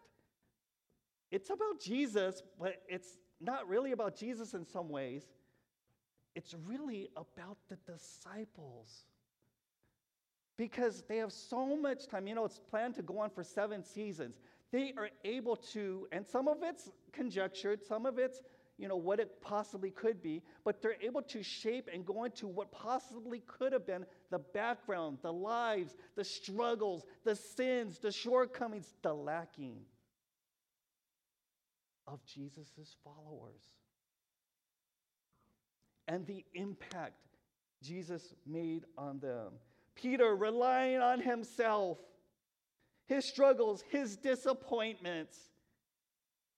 it's 1.31 1.49
about 1.49 1.79
Jesus, 1.79 2.41
but 2.59 2.81
it's 2.87 3.17
not 3.39 3.67
really 3.67 3.91
about 3.91 4.15
Jesus 4.15 4.53
in 4.53 4.65
some 4.65 4.89
ways. 4.89 5.23
It's 6.35 6.55
really 6.65 7.09
about 7.15 7.57
the 7.69 7.77
disciples. 7.91 9.05
Because 10.57 11.03
they 11.07 11.17
have 11.17 11.31
so 11.31 11.77
much 11.77 12.07
time. 12.07 12.27
You 12.27 12.35
know, 12.35 12.45
it's 12.45 12.59
planned 12.59 12.95
to 12.95 13.01
go 13.01 13.19
on 13.19 13.29
for 13.29 13.43
seven 13.43 13.83
seasons. 13.83 14.39
They 14.71 14.93
are 14.97 15.09
able 15.23 15.55
to, 15.55 16.07
and 16.11 16.25
some 16.25 16.47
of 16.47 16.57
it's 16.61 16.89
conjectured, 17.13 17.83
some 17.83 18.05
of 18.05 18.19
it's 18.19 18.41
you 18.77 18.87
know, 18.87 18.95
what 18.95 19.19
it 19.19 19.41
possibly 19.41 19.91
could 19.91 20.21
be, 20.21 20.41
but 20.63 20.81
they're 20.81 20.95
able 21.01 21.21
to 21.21 21.43
shape 21.43 21.89
and 21.93 22.05
go 22.05 22.23
into 22.23 22.47
what 22.47 22.71
possibly 22.71 23.41
could 23.45 23.73
have 23.73 23.85
been 23.85 24.05
the 24.31 24.39
background, 24.39 25.17
the 25.21 25.33
lives, 25.33 25.97
the 26.15 26.23
struggles, 26.23 27.03
the 27.25 27.35
sins, 27.35 27.99
the 27.99 28.11
shortcomings, 28.11 28.93
the 29.01 29.13
lacking 29.13 29.81
of 32.11 32.23
Jesus' 32.25 32.95
followers. 33.03 33.61
And 36.07 36.25
the 36.25 36.43
impact 36.53 37.13
Jesus 37.83 38.33
made 38.45 38.85
on 38.97 39.19
them. 39.19 39.53
Peter 39.95 40.35
relying 40.35 40.99
on 40.99 41.21
himself, 41.21 41.97
his 43.05 43.25
struggles, 43.25 43.83
his 43.89 44.17
disappointments 44.17 45.37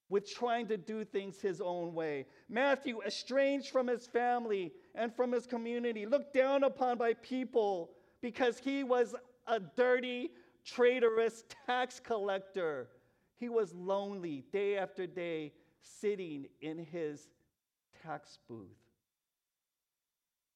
with 0.09 0.29
trying 0.29 0.67
to 0.67 0.77
do 0.77 1.03
things 1.05 1.39
his 1.39 1.61
own 1.61 1.93
way. 1.93 2.25
Matthew, 2.49 3.01
estranged 3.01 3.69
from 3.69 3.87
his 3.87 4.07
family 4.07 4.71
and 4.93 5.13
from 5.15 5.31
his 5.31 5.47
community, 5.47 6.05
looked 6.05 6.33
down 6.33 6.63
upon 6.63 6.97
by 6.97 7.13
people 7.13 7.91
because 8.21 8.59
he 8.59 8.83
was 8.83 9.15
a 9.47 9.59
dirty, 9.59 10.31
traitorous 10.65 11.45
tax 11.65 11.99
collector. 11.99 12.89
He 13.41 13.49
was 13.49 13.73
lonely 13.73 14.43
day 14.54 14.77
after 14.77 15.08
day, 15.08 15.54
sitting 15.82 16.45
in 16.62 16.77
his 16.77 17.27
tax 18.04 18.38
booth 18.47 18.77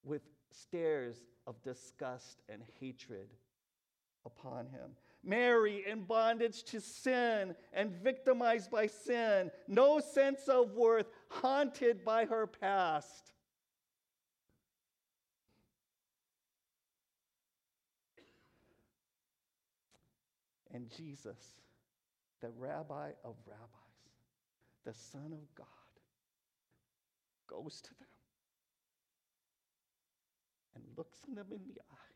with 0.03 0.21
stares 0.51 1.23
of 1.47 1.59
disgust 1.63 2.43
and 2.47 2.61
hatred 2.79 3.29
upon 4.23 4.67
him. 4.67 4.91
Mary 5.23 5.83
in 5.87 6.03
bondage 6.03 6.61
to 6.65 6.79
sin 6.79 7.55
and 7.73 7.91
victimized 8.03 8.69
by 8.69 8.85
sin, 8.85 9.49
no 9.67 9.99
sense 9.99 10.47
of 10.47 10.75
worth, 10.75 11.07
haunted 11.29 12.05
by 12.05 12.25
her 12.25 12.45
past. 12.45 13.33
And 20.71 20.87
Jesus, 20.95 21.55
the 22.45 22.51
rabbi 22.59 23.09
of 23.23 23.33
rabbis, 23.47 24.11
the 24.85 24.93
Son 24.93 25.33
of 25.33 25.55
God, 25.55 25.65
goes 27.47 27.81
to 27.81 27.89
them 27.89 28.07
and 30.75 30.83
looks 30.95 31.17
them 31.21 31.47
in 31.49 31.57
the 31.65 31.81
eye 31.91 32.15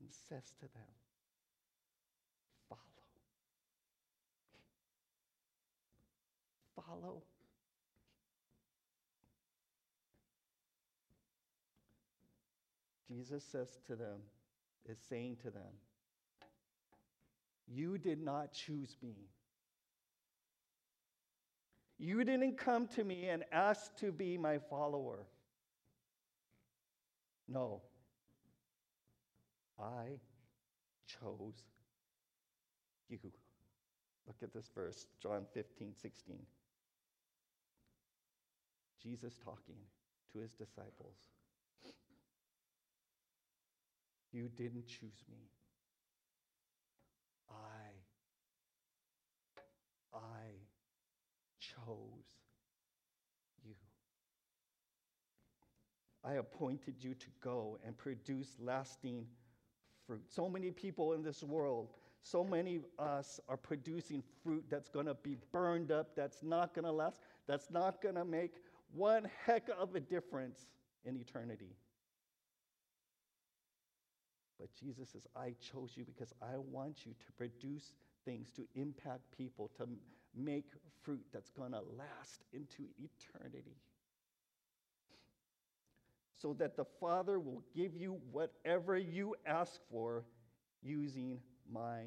and 0.00 0.08
says 0.10 0.54
to 0.58 0.62
them, 0.62 0.92
follow. 2.68 2.80
Follow. 6.74 7.22
Jesus 13.08 13.44
says 13.44 13.78
to 13.86 13.94
them, 13.94 14.18
is 14.88 14.98
saying 15.08 15.36
to 15.44 15.50
them, 15.50 15.62
You 17.66 17.98
did 17.98 18.22
not 18.22 18.52
choose 18.52 18.96
me. 19.02 19.14
You 21.98 22.24
didn't 22.24 22.58
come 22.58 22.86
to 22.88 23.04
me 23.04 23.28
and 23.28 23.44
ask 23.52 23.94
to 23.96 24.12
be 24.12 24.36
my 24.36 24.58
follower. 24.58 25.26
No. 27.48 27.82
I 29.78 30.18
chose 31.06 31.62
you. 33.08 33.18
Look 34.26 34.36
at 34.42 34.52
this 34.52 34.70
verse, 34.74 35.06
John 35.22 35.44
15, 35.52 35.94
16. 36.00 36.36
Jesus 39.02 39.38
talking 39.44 39.76
to 40.32 40.38
his 40.40 40.54
disciples. 40.54 41.16
You 44.32 44.48
didn't 44.48 44.86
choose 44.86 45.22
me. 45.30 45.50
I, 47.50 47.92
I 50.16 50.50
chose 51.60 52.26
you. 53.64 53.74
I 56.24 56.34
appointed 56.34 56.94
you 57.00 57.14
to 57.14 57.26
go 57.42 57.78
and 57.84 57.96
produce 57.96 58.56
lasting 58.58 59.26
fruit. 60.06 60.22
So 60.28 60.48
many 60.48 60.70
people 60.70 61.12
in 61.12 61.22
this 61.22 61.42
world, 61.42 61.90
so 62.22 62.42
many 62.42 62.76
of 62.76 62.84
us 62.98 63.40
are 63.48 63.56
producing 63.56 64.22
fruit 64.42 64.64
that's 64.70 64.88
going 64.88 65.06
to 65.06 65.14
be 65.14 65.36
burned 65.52 65.92
up, 65.92 66.16
that's 66.16 66.42
not 66.42 66.74
going 66.74 66.86
to 66.86 66.92
last, 66.92 67.20
that's 67.46 67.70
not 67.70 68.00
going 68.00 68.14
to 68.14 68.24
make 68.24 68.54
one 68.94 69.28
heck 69.44 69.68
of 69.78 69.94
a 69.94 70.00
difference 70.00 70.66
in 71.04 71.16
eternity. 71.16 71.76
But 74.58 74.68
Jesus 74.80 75.10
says, 75.10 75.26
I 75.36 75.54
chose 75.60 75.92
you 75.94 76.04
because 76.04 76.32
I 76.40 76.56
want 76.56 77.04
you 77.04 77.12
to 77.12 77.32
produce 77.36 77.92
things 78.24 78.50
to 78.52 78.66
impact 78.74 79.22
people, 79.36 79.70
to 79.76 79.86
make 80.34 80.64
fruit 81.02 81.24
that's 81.32 81.50
going 81.50 81.72
to 81.72 81.80
last 81.98 82.44
into 82.52 82.84
eternity. 82.98 83.76
So 86.44 86.52
that 86.58 86.76
the 86.76 86.84
Father 87.00 87.40
will 87.40 87.62
give 87.74 87.96
you 87.96 88.20
whatever 88.30 88.98
you 88.98 89.34
ask 89.46 89.80
for 89.90 90.26
using 90.82 91.38
my 91.72 92.00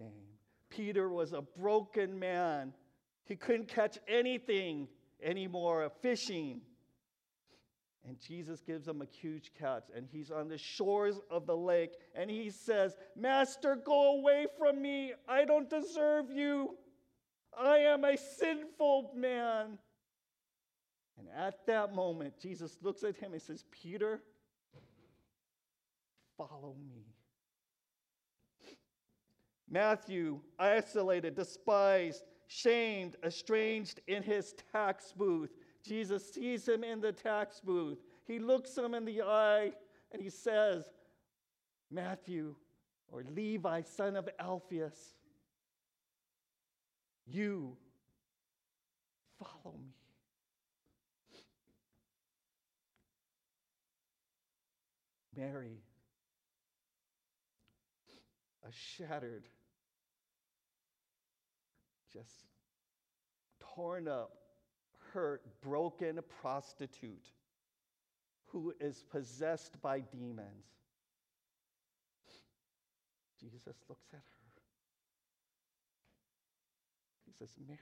name. 0.00 0.38
Peter 0.70 1.10
was 1.10 1.34
a 1.34 1.42
broken 1.42 2.18
man. 2.18 2.72
He 3.26 3.36
couldn't 3.36 3.68
catch 3.68 3.98
anything 4.08 4.88
anymore, 5.22 5.92
fishing. 6.00 6.62
And 8.06 8.18
Jesus 8.18 8.62
gives 8.62 8.88
him 8.88 9.02
a 9.02 9.04
huge 9.04 9.52
catch, 9.58 9.84
and 9.94 10.08
he's 10.10 10.30
on 10.30 10.48
the 10.48 10.56
shores 10.56 11.20
of 11.30 11.46
the 11.46 11.54
lake, 11.54 11.92
and 12.14 12.30
he 12.30 12.48
says, 12.48 12.96
Master, 13.14 13.76
go 13.76 14.16
away 14.16 14.46
from 14.58 14.80
me. 14.80 15.12
I 15.28 15.44
don't 15.44 15.68
deserve 15.68 16.30
you. 16.30 16.74
I 17.54 17.80
am 17.80 18.04
a 18.06 18.16
sinful 18.16 19.12
man. 19.14 19.76
And 21.18 21.28
at 21.36 21.66
that 21.66 21.94
moment, 21.94 22.34
Jesus 22.40 22.78
looks 22.82 23.02
at 23.02 23.16
him 23.16 23.32
and 23.32 23.42
says, 23.42 23.64
Peter, 23.70 24.20
follow 26.36 26.76
me. 26.88 27.06
Matthew, 29.70 30.40
isolated, 30.58 31.34
despised, 31.34 32.22
shamed, 32.46 33.16
estranged 33.24 34.00
in 34.06 34.22
his 34.22 34.54
tax 34.72 35.12
booth. 35.12 35.50
Jesus 35.84 36.32
sees 36.32 36.66
him 36.66 36.84
in 36.84 37.00
the 37.00 37.12
tax 37.12 37.60
booth. 37.60 37.98
He 38.26 38.38
looks 38.38 38.76
him 38.76 38.94
in 38.94 39.04
the 39.04 39.22
eye 39.22 39.72
and 40.12 40.22
he 40.22 40.30
says, 40.30 40.84
Matthew, 41.90 42.54
or 43.10 43.24
Levi, 43.34 43.82
son 43.82 44.16
of 44.16 44.28
Alphaeus, 44.38 45.14
you 47.26 47.76
follow 49.38 49.74
me. 49.76 49.97
Mary, 55.38 55.78
a 58.66 58.72
shattered, 58.72 59.44
just 62.12 62.44
torn 63.74 64.08
up, 64.08 64.32
hurt, 65.12 65.42
broken 65.62 66.18
prostitute 66.42 67.28
who 68.46 68.74
is 68.80 69.04
possessed 69.12 69.80
by 69.80 70.00
demons. 70.00 70.66
Jesus 73.40 73.62
looks 73.88 74.08
at 74.12 74.18
her. 74.18 74.22
He 77.26 77.32
says, 77.38 77.50
Mary, 77.68 77.78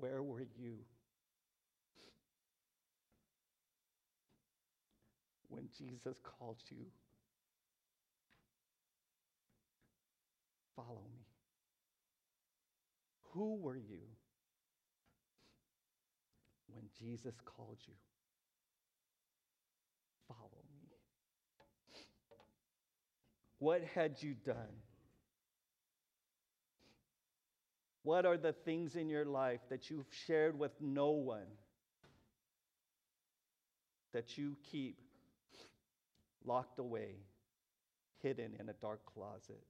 Where 0.00 0.22
were 0.22 0.46
you 0.58 0.76
when 5.48 5.68
Jesus 5.76 6.18
called 6.22 6.56
you? 6.70 6.86
Follow 10.74 11.02
me. 11.12 11.26
Who 13.34 13.56
were 13.56 13.76
you 13.76 14.00
when 16.72 16.84
Jesus 16.98 17.34
called 17.44 17.76
you? 17.86 17.94
Follow 20.28 20.64
me. 20.72 20.88
What 23.58 23.82
had 23.94 24.22
you 24.22 24.32
done? 24.46 24.80
What 28.02 28.24
are 28.24 28.38
the 28.38 28.52
things 28.52 28.96
in 28.96 29.08
your 29.08 29.24
life 29.24 29.60
that 29.68 29.90
you've 29.90 30.06
shared 30.26 30.58
with 30.58 30.72
no 30.80 31.10
one 31.10 31.46
that 34.12 34.38
you 34.38 34.56
keep 34.70 34.98
locked 36.44 36.78
away, 36.78 37.16
hidden 38.22 38.56
in 38.58 38.68
a 38.70 38.74
dark 38.74 39.04
closet? 39.04 39.62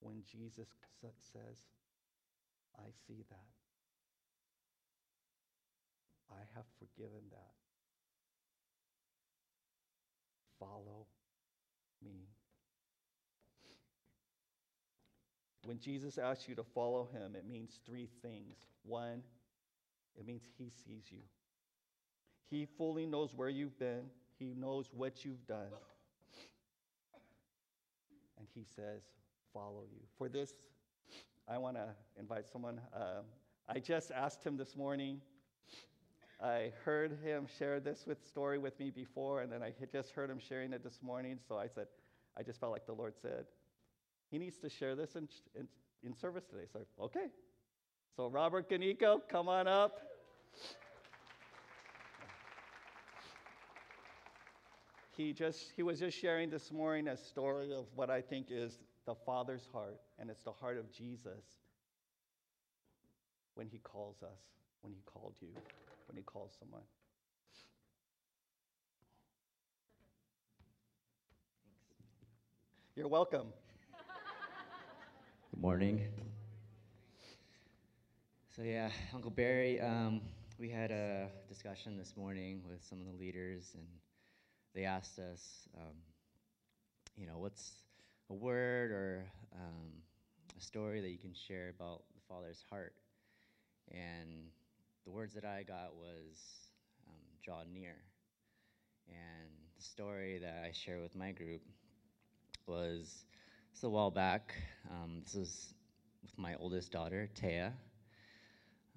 When 0.00 0.22
Jesus 0.30 0.66
says, 1.32 1.58
I 2.76 2.88
see 3.06 3.22
that. 3.30 3.52
I 6.32 6.40
have 6.56 6.64
forgiven 6.78 7.22
that. 7.30 7.54
Follow 10.58 11.06
me. 12.02 12.26
When 15.64 15.78
Jesus 15.78 16.18
asks 16.18 16.48
you 16.48 16.54
to 16.56 16.64
follow 16.64 17.08
him, 17.12 17.36
it 17.36 17.46
means 17.48 17.78
three 17.86 18.08
things. 18.20 18.56
One, 18.84 19.22
it 20.18 20.26
means 20.26 20.42
he 20.58 20.70
sees 20.70 21.04
you. 21.10 21.20
He 22.50 22.66
fully 22.66 23.06
knows 23.06 23.32
where 23.34 23.48
you've 23.48 23.78
been, 23.78 24.02
he 24.38 24.54
knows 24.54 24.90
what 24.92 25.24
you've 25.24 25.46
done. 25.46 25.70
And 28.38 28.48
he 28.54 28.64
says, 28.64 29.02
follow 29.54 29.84
you. 29.90 30.00
For 30.18 30.28
this, 30.28 30.52
I 31.48 31.58
want 31.58 31.76
to 31.76 31.86
invite 32.18 32.48
someone. 32.48 32.80
Uh, 32.94 33.22
I 33.68 33.78
just 33.78 34.10
asked 34.10 34.44
him 34.44 34.56
this 34.56 34.76
morning. 34.76 35.20
I 36.42 36.72
heard 36.84 37.18
him 37.22 37.46
share 37.58 37.78
this 37.78 38.04
with 38.04 38.26
story 38.26 38.58
with 38.58 38.78
me 38.80 38.90
before, 38.90 39.42
and 39.42 39.52
then 39.52 39.62
I 39.62 39.72
just 39.92 40.10
heard 40.10 40.28
him 40.28 40.40
sharing 40.40 40.72
it 40.72 40.82
this 40.82 40.98
morning. 41.00 41.38
So 41.46 41.56
I 41.56 41.68
said, 41.68 41.86
I 42.36 42.42
just 42.42 42.58
felt 42.58 42.72
like 42.72 42.84
the 42.84 42.92
Lord 42.92 43.14
said, 43.22 43.44
he 44.32 44.38
needs 44.38 44.56
to 44.56 44.70
share 44.70 44.96
this 44.96 45.14
in, 45.14 45.28
in, 45.54 45.68
in 46.02 46.16
service 46.16 46.44
today. 46.46 46.64
So, 46.72 46.80
okay. 46.98 47.26
So, 48.16 48.28
Robert 48.28 48.68
Ganico, 48.68 49.20
come 49.28 49.46
on 49.46 49.68
up. 49.68 50.00
He, 55.14 55.34
just, 55.34 55.72
he 55.76 55.82
was 55.82 56.00
just 56.00 56.18
sharing 56.18 56.48
this 56.48 56.72
morning 56.72 57.08
a 57.08 57.16
story 57.16 57.74
of 57.74 57.84
what 57.94 58.08
I 58.08 58.22
think 58.22 58.46
is 58.50 58.78
the 59.04 59.14
Father's 59.14 59.68
heart, 59.70 60.00
and 60.18 60.30
it's 60.30 60.42
the 60.42 60.52
heart 60.52 60.78
of 60.78 60.90
Jesus 60.90 61.44
when 63.54 63.66
he 63.66 63.78
calls 63.78 64.22
us, 64.22 64.40
when 64.80 64.94
he 64.94 65.02
called 65.04 65.34
you, 65.42 65.48
when 66.08 66.16
he 66.16 66.22
calls 66.22 66.56
someone. 66.58 66.80
You're 72.96 73.08
welcome. 73.08 73.48
Good 75.54 75.60
morning. 75.60 76.02
So 78.56 78.62
yeah, 78.62 78.88
Uncle 79.14 79.30
Barry, 79.30 79.80
um, 79.80 80.22
we 80.58 80.70
had 80.70 80.90
a 80.90 81.28
discussion 81.46 81.98
this 81.98 82.14
morning 82.16 82.62
with 82.66 82.82
some 82.82 83.00
of 83.00 83.06
the 83.06 83.12
leaders, 83.12 83.72
and 83.74 83.84
they 84.74 84.84
asked 84.84 85.18
us, 85.18 85.68
um, 85.76 85.94
you 87.18 87.26
know, 87.26 87.36
what's 87.38 87.72
a 88.30 88.34
word 88.34 88.92
or 88.92 89.26
um, 89.54 89.92
a 90.56 90.60
story 90.60 91.02
that 91.02 91.10
you 91.10 91.18
can 91.18 91.34
share 91.34 91.68
about 91.68 92.02
the 92.14 92.20
Father's 92.26 92.64
heart? 92.70 92.94
And 93.90 94.48
the 95.04 95.10
words 95.10 95.34
that 95.34 95.44
I 95.44 95.64
got 95.64 95.94
was 95.94 96.70
um, 97.06 97.22
draw 97.44 97.62
near. 97.70 97.96
And 99.06 99.50
the 99.76 99.82
story 99.82 100.38
that 100.38 100.64
I 100.66 100.72
share 100.72 100.98
with 100.98 101.14
my 101.14 101.30
group 101.32 101.60
was 102.66 103.26
just 103.72 103.84
a 103.84 103.88
while 103.88 104.10
back. 104.10 104.54
Um, 104.90 105.22
this 105.24 105.34
was 105.34 105.74
with 106.22 106.36
my 106.36 106.54
oldest 106.56 106.92
daughter, 106.92 107.28
Taya. 107.34 107.72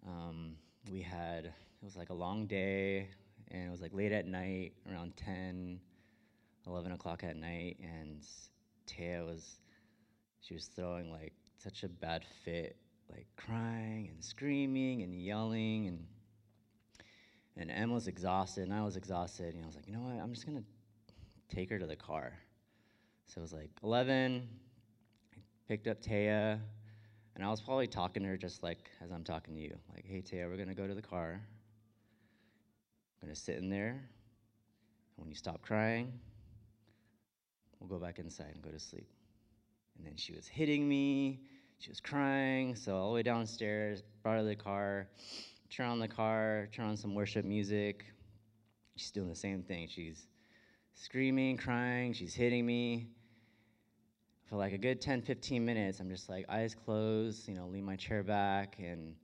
Um, 0.06 0.56
we 0.92 1.02
had, 1.02 1.46
it 1.46 1.54
was 1.82 1.96
like 1.96 2.10
a 2.10 2.14
long 2.14 2.46
day, 2.46 3.08
and 3.52 3.68
it 3.68 3.72
was 3.72 3.82
like 3.82 3.94
late 3.94 4.12
at 4.12 4.28
night, 4.28 4.74
around 4.92 5.16
10, 5.16 5.80
11 6.68 6.92
o'clock 6.92 7.24
at 7.24 7.38
night, 7.38 7.78
and 7.82 8.22
Taya 8.86 9.26
was, 9.26 9.62
she 10.42 10.54
was 10.54 10.66
throwing 10.66 11.10
like 11.10 11.34
such 11.58 11.84
a 11.84 11.88
bad 11.88 12.24
fit, 12.44 12.76
like 13.10 13.28
crying 13.38 14.10
and 14.12 14.24
screaming 14.24 15.04
and 15.04 15.16
yelling, 15.16 15.88
and 15.88 16.06
and 17.58 17.72
Em 17.72 17.92
was 17.92 18.10
exhausted, 18.10 18.66
and 18.66 18.74
I 18.74 18.84
was 18.84 18.98
exhausted, 18.98 19.56
and 19.56 19.64
I 19.64 19.68
was 19.68 19.76
like, 19.76 19.88
you 19.88 19.94
know 19.94 20.02
what, 20.02 20.22
I'm 20.22 20.34
just 20.34 20.46
gonna 20.46 20.64
take 21.50 21.70
her 21.70 21.80
to 21.80 21.88
the 21.88 21.96
car. 21.96 22.34
So 23.28 23.40
it 23.40 23.42
was 23.42 23.54
like 23.54 23.70
11. 23.82 24.48
Picked 25.68 25.88
up 25.88 26.00
Taya, 26.00 26.60
and 27.36 27.44
I 27.44 27.50
was 27.50 27.60
probably 27.60 27.88
talking 27.88 28.22
to 28.22 28.30
her 28.30 28.38
just 28.38 28.62
like 28.62 28.92
as 29.04 29.12
I'm 29.12 29.24
talking 29.24 29.56
to 29.56 29.62
you. 29.62 29.76
Like, 29.92 30.06
hey, 30.06 30.22
Taya, 30.22 30.48
we're 30.48 30.58
going 30.58 30.70
to 30.70 30.76
go 30.76 30.86
to 30.86 30.94
the 30.94 31.02
car. 31.02 31.42
I'm 33.22 33.28
going 33.28 33.34
to 33.34 33.40
sit 33.40 33.58
in 33.58 33.70
there. 33.72 33.90
And 35.18 35.26
when 35.26 35.30
you 35.30 35.36
stop 35.36 35.64
crying, 35.64 36.14
we'll 37.80 37.90
go 37.90 37.98
back 37.98 38.20
inside 38.20 38.52
and 38.54 38.62
go 38.62 38.70
to 38.70 38.80
sleep. 38.80 39.08
And 39.98 40.06
then 40.06 40.16
she 40.18 40.34
was 40.34 40.48
hitting 40.48 40.88
me. 40.88 41.40
She 41.80 41.90
was 41.90 42.00
crying. 42.00 42.76
So 42.76 42.96
all 42.96 43.10
the 43.10 43.16
way 43.16 43.24
downstairs, 43.24 44.04
brought 44.22 44.34
her 44.34 44.42
to 44.42 44.46
the 44.46 44.56
car, 44.56 45.08
turn 45.72 45.88
on 45.88 46.00
the 46.00 46.08
car, 46.08 46.70
turn 46.74 46.86
on 46.86 46.96
some 46.96 47.16
worship 47.16 47.44
music. 47.44 48.06
She's 48.98 49.10
doing 49.10 49.30
the 49.30 49.36
same 49.36 49.64
thing. 49.64 49.88
She's 49.90 50.28
screaming, 50.94 51.58
crying, 51.58 52.14
she's 52.14 52.36
hitting 52.36 52.68
me. 52.68 53.08
For 54.50 54.58
like 54.58 54.74
a 54.74 54.78
good 54.78 55.02
10, 55.02 55.22
15 55.24 55.66
minutes, 55.66 56.00
I'm 56.00 56.10
just 56.10 56.30
like 56.30 56.46
eyes 56.50 56.76
closed, 56.76 57.48
you 57.48 57.56
know, 57.56 57.68
lean 57.68 57.84
my 57.84 57.96
chair 57.96 58.22
back. 58.22 58.78
And 58.80 59.16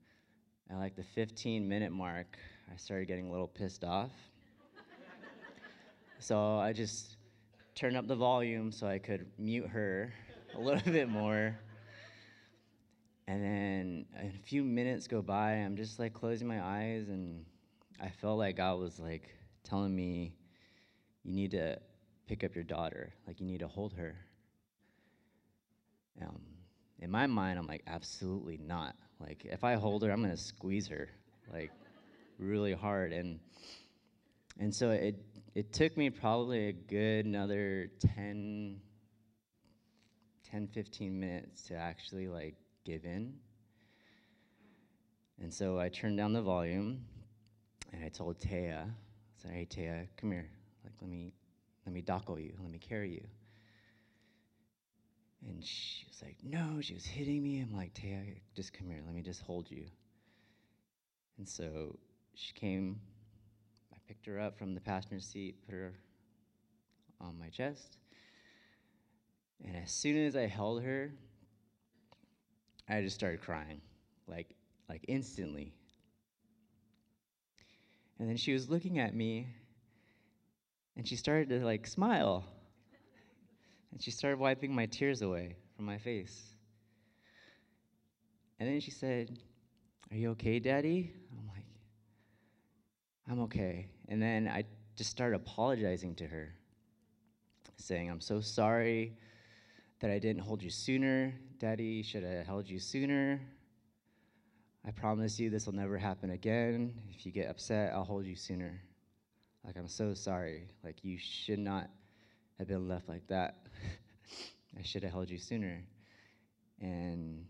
at 0.69 0.77
like 0.77 0.95
the 0.95 1.03
15 1.03 1.67
minute 1.67 1.91
mark, 1.91 2.37
I 2.71 2.75
started 2.75 3.07
getting 3.07 3.27
a 3.27 3.31
little 3.31 3.47
pissed 3.47 3.83
off. 3.83 4.11
so 6.19 6.57
I 6.57 6.73
just 6.73 7.17
turned 7.75 7.97
up 7.97 8.07
the 8.07 8.15
volume 8.15 8.71
so 8.71 8.87
I 8.87 8.97
could 8.97 9.27
mute 9.37 9.67
her 9.67 10.13
a 10.55 10.59
little 10.59 10.81
bit 10.91 11.07
more. 11.07 11.57
And 13.27 13.43
then 13.43 14.05
a 14.19 14.31
few 14.45 14.63
minutes 14.63 15.07
go 15.07 15.21
by, 15.21 15.51
I'm 15.53 15.77
just 15.77 15.99
like 15.99 16.13
closing 16.13 16.47
my 16.47 16.61
eyes, 16.61 17.07
and 17.07 17.45
I 18.01 18.09
felt 18.09 18.39
like 18.39 18.57
God 18.57 18.79
was 18.79 18.99
like 18.99 19.29
telling 19.63 19.95
me, 19.95 20.33
You 21.23 21.33
need 21.33 21.51
to 21.51 21.77
pick 22.27 22.43
up 22.43 22.55
your 22.55 22.63
daughter. 22.63 23.13
Like, 23.27 23.39
you 23.39 23.45
need 23.45 23.59
to 23.59 23.67
hold 23.67 23.93
her. 23.93 24.15
Um, 26.21 26.41
in 26.99 27.11
my 27.11 27.27
mind, 27.27 27.59
I'm 27.59 27.67
like, 27.67 27.83
Absolutely 27.87 28.57
not. 28.57 28.95
Like, 29.19 29.45
if 29.45 29.63
I 29.63 29.75
hold 29.75 30.03
her, 30.03 30.11
I'm 30.11 30.23
to 30.23 30.37
squeeze 30.37 30.87
her, 30.87 31.09
like, 31.51 31.71
really 32.39 32.73
hard. 32.73 33.13
And, 33.13 33.39
and 34.59 34.73
so 34.73 34.89
it, 34.89 35.23
it 35.53 35.73
took 35.73 35.95
me 35.97 36.09
probably 36.09 36.69
a 36.69 36.73
good 36.73 37.25
another 37.25 37.91
10, 38.15 38.79
10, 40.49 40.67
15 40.67 41.19
minutes 41.19 41.63
to 41.63 41.75
actually 41.75 42.27
like 42.27 42.55
give 42.85 43.05
in. 43.05 43.33
And 45.41 45.53
so 45.53 45.79
I 45.79 45.89
turned 45.89 46.17
down 46.17 46.33
the 46.33 46.41
volume 46.41 47.03
and 47.91 48.03
I 48.03 48.09
told 48.09 48.39
Taya, 48.39 48.83
I 48.83 48.91
said, 49.35 49.51
hey 49.51 49.67
Taya, 49.69 50.07
come 50.17 50.31
here. 50.31 50.49
Like 50.83 50.93
let 51.01 51.09
me 51.09 51.33
let 51.85 51.93
me 51.93 52.01
dako 52.01 52.41
you, 52.41 52.53
let 52.61 52.71
me 52.71 52.79
carry 52.79 53.11
you. 53.11 53.23
And 55.47 55.63
she 55.63 56.05
was 56.07 56.21
like, 56.21 56.37
no, 56.43 56.81
she 56.81 56.93
was 56.93 57.05
hitting 57.05 57.41
me. 57.41 57.59
I'm 57.59 57.75
like, 57.75 57.93
Taya, 57.93 58.35
just 58.55 58.73
come 58.73 58.89
here, 58.89 59.01
let 59.05 59.15
me 59.15 59.21
just 59.21 59.41
hold 59.41 59.69
you. 59.69 59.85
And 61.37 61.47
so 61.47 61.97
she 62.35 62.53
came, 62.53 62.99
I 63.91 63.97
picked 64.07 64.25
her 64.27 64.39
up 64.39 64.57
from 64.57 64.75
the 64.75 64.81
passenger 64.81 65.19
seat, 65.19 65.55
put 65.65 65.73
her 65.73 65.93
on 67.19 67.39
my 67.39 67.49
chest. 67.49 67.97
And 69.65 69.75
as 69.75 69.91
soon 69.91 70.17
as 70.25 70.35
I 70.35 70.47
held 70.47 70.83
her, 70.83 71.11
I 72.87 73.01
just 73.01 73.15
started 73.15 73.41
crying, 73.41 73.81
like, 74.27 74.55
like 74.89 75.05
instantly. 75.07 75.73
And 78.19 78.29
then 78.29 78.37
she 78.37 78.53
was 78.53 78.69
looking 78.69 78.99
at 78.99 79.15
me, 79.15 79.47
and 80.95 81.07
she 81.07 81.15
started 81.15 81.49
to 81.49 81.65
like 81.65 81.87
smile. 81.87 82.45
And 83.91 84.01
she 84.01 84.11
started 84.11 84.39
wiping 84.39 84.73
my 84.73 84.85
tears 84.85 85.21
away 85.21 85.55
from 85.75 85.85
my 85.85 85.97
face. 85.97 86.51
And 88.59 88.69
then 88.69 88.79
she 88.79 88.91
said, 88.91 89.39
Are 90.11 90.17
you 90.17 90.31
okay, 90.31 90.59
Daddy? 90.59 91.11
I'm 91.37 91.47
like, 91.47 91.65
I'm 93.29 93.39
okay. 93.41 93.87
And 94.07 94.21
then 94.21 94.47
I 94.47 94.63
just 94.95 95.09
started 95.09 95.35
apologizing 95.35 96.15
to 96.15 96.27
her, 96.27 96.53
saying, 97.77 98.09
I'm 98.09 98.21
so 98.21 98.39
sorry 98.41 99.13
that 99.99 100.11
I 100.11 100.19
didn't 100.19 100.41
hold 100.41 100.61
you 100.61 100.69
sooner. 100.69 101.33
Daddy 101.59 102.03
should 102.03 102.23
have 102.23 102.45
held 102.45 102.69
you 102.69 102.79
sooner. 102.79 103.41
I 104.85 104.91
promise 104.91 105.39
you 105.39 105.49
this 105.49 105.65
will 105.65 105.75
never 105.75 105.97
happen 105.97 106.31
again. 106.31 106.93
If 107.09 107.25
you 107.25 107.31
get 107.31 107.49
upset, 107.49 107.93
I'll 107.93 108.03
hold 108.03 108.25
you 108.25 108.35
sooner. 108.35 108.81
Like, 109.63 109.77
I'm 109.77 109.87
so 109.87 110.13
sorry. 110.13 110.67
Like, 110.83 111.03
you 111.03 111.17
should 111.19 111.59
not 111.59 111.89
have 112.61 112.67
been 112.67 112.87
left 112.87 113.09
like 113.09 113.27
that. 113.27 113.57
I 114.79 114.83
should 114.83 115.03
have 115.03 115.11
held 115.11 115.29
you 115.29 115.39
sooner. 115.39 115.83
And 116.79 117.45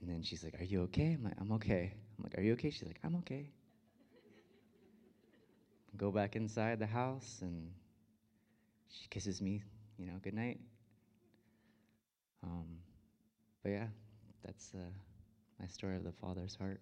and 0.00 0.08
then 0.10 0.22
she's 0.22 0.44
like, 0.44 0.60
Are 0.60 0.64
you 0.64 0.82
okay? 0.82 1.16
I'm 1.18 1.24
like, 1.24 1.34
I'm 1.40 1.52
okay. 1.52 1.94
I'm 2.18 2.24
like, 2.24 2.38
Are 2.38 2.42
you 2.42 2.52
okay? 2.54 2.70
She's 2.70 2.86
like, 2.86 3.00
I'm 3.02 3.16
okay. 3.16 3.50
Go 5.96 6.10
back 6.10 6.36
inside 6.36 6.78
the 6.78 6.86
house 6.86 7.38
and 7.40 7.72
she 8.88 9.08
kisses 9.08 9.40
me, 9.40 9.62
you 9.98 10.06
know, 10.06 10.14
good 10.22 10.34
night. 10.34 10.60
Um, 12.42 12.66
but 13.62 13.70
yeah, 13.70 13.86
that's 14.44 14.72
uh, 14.74 14.90
my 15.58 15.66
story 15.66 15.96
of 15.96 16.04
the 16.04 16.12
Father's 16.12 16.56
heart. 16.56 16.80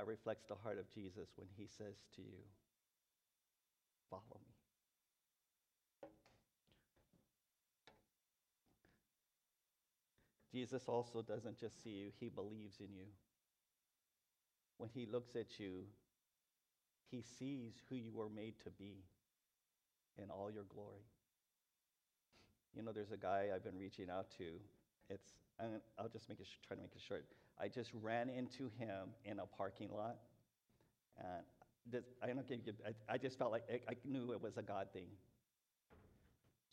That 0.00 0.06
reflects 0.06 0.46
the 0.48 0.54
heart 0.54 0.78
of 0.78 0.90
Jesus 0.94 1.28
when 1.36 1.46
he 1.58 1.66
says 1.66 1.94
to 2.16 2.22
you, 2.22 2.40
Follow 4.08 4.40
me. 4.40 6.08
Jesus 10.50 10.84
also 10.88 11.20
doesn't 11.20 11.60
just 11.60 11.84
see 11.84 11.90
you, 11.90 12.12
he 12.18 12.30
believes 12.30 12.80
in 12.80 12.94
you. 12.96 13.04
When 14.78 14.88
he 14.88 15.04
looks 15.04 15.36
at 15.36 15.60
you, 15.60 15.82
he 17.10 17.22
sees 17.38 17.74
who 17.90 17.96
you 17.96 18.12
were 18.14 18.30
made 18.30 18.54
to 18.64 18.70
be 18.70 19.04
in 20.16 20.30
all 20.30 20.50
your 20.50 20.64
glory. 20.74 21.04
You 22.74 22.84
know, 22.84 22.92
there's 22.92 23.12
a 23.12 23.18
guy 23.18 23.48
I've 23.54 23.64
been 23.64 23.78
reaching 23.78 24.08
out 24.08 24.30
to. 24.38 24.44
It's 25.10 25.34
I'll 25.98 26.08
just 26.08 26.28
make 26.28 26.40
it 26.40 26.46
try 26.66 26.76
to 26.76 26.82
make 26.82 26.92
it 26.94 27.02
short. 27.06 27.26
I 27.60 27.68
just 27.68 27.90
ran 28.00 28.30
into 28.30 28.70
him 28.78 29.12
in 29.24 29.40
a 29.40 29.46
parking 29.46 29.90
lot, 29.92 30.16
and 31.18 31.44
this, 31.90 32.04
I 32.22 32.28
don't 32.28 32.48
give 32.48 32.60
you. 32.64 32.72
I, 32.86 33.14
I 33.14 33.18
just 33.18 33.38
felt 33.38 33.52
like 33.52 33.64
I, 33.70 33.92
I 33.92 33.94
knew 34.04 34.32
it 34.32 34.40
was 34.40 34.56
a 34.56 34.62
God 34.62 34.88
thing. 34.92 35.08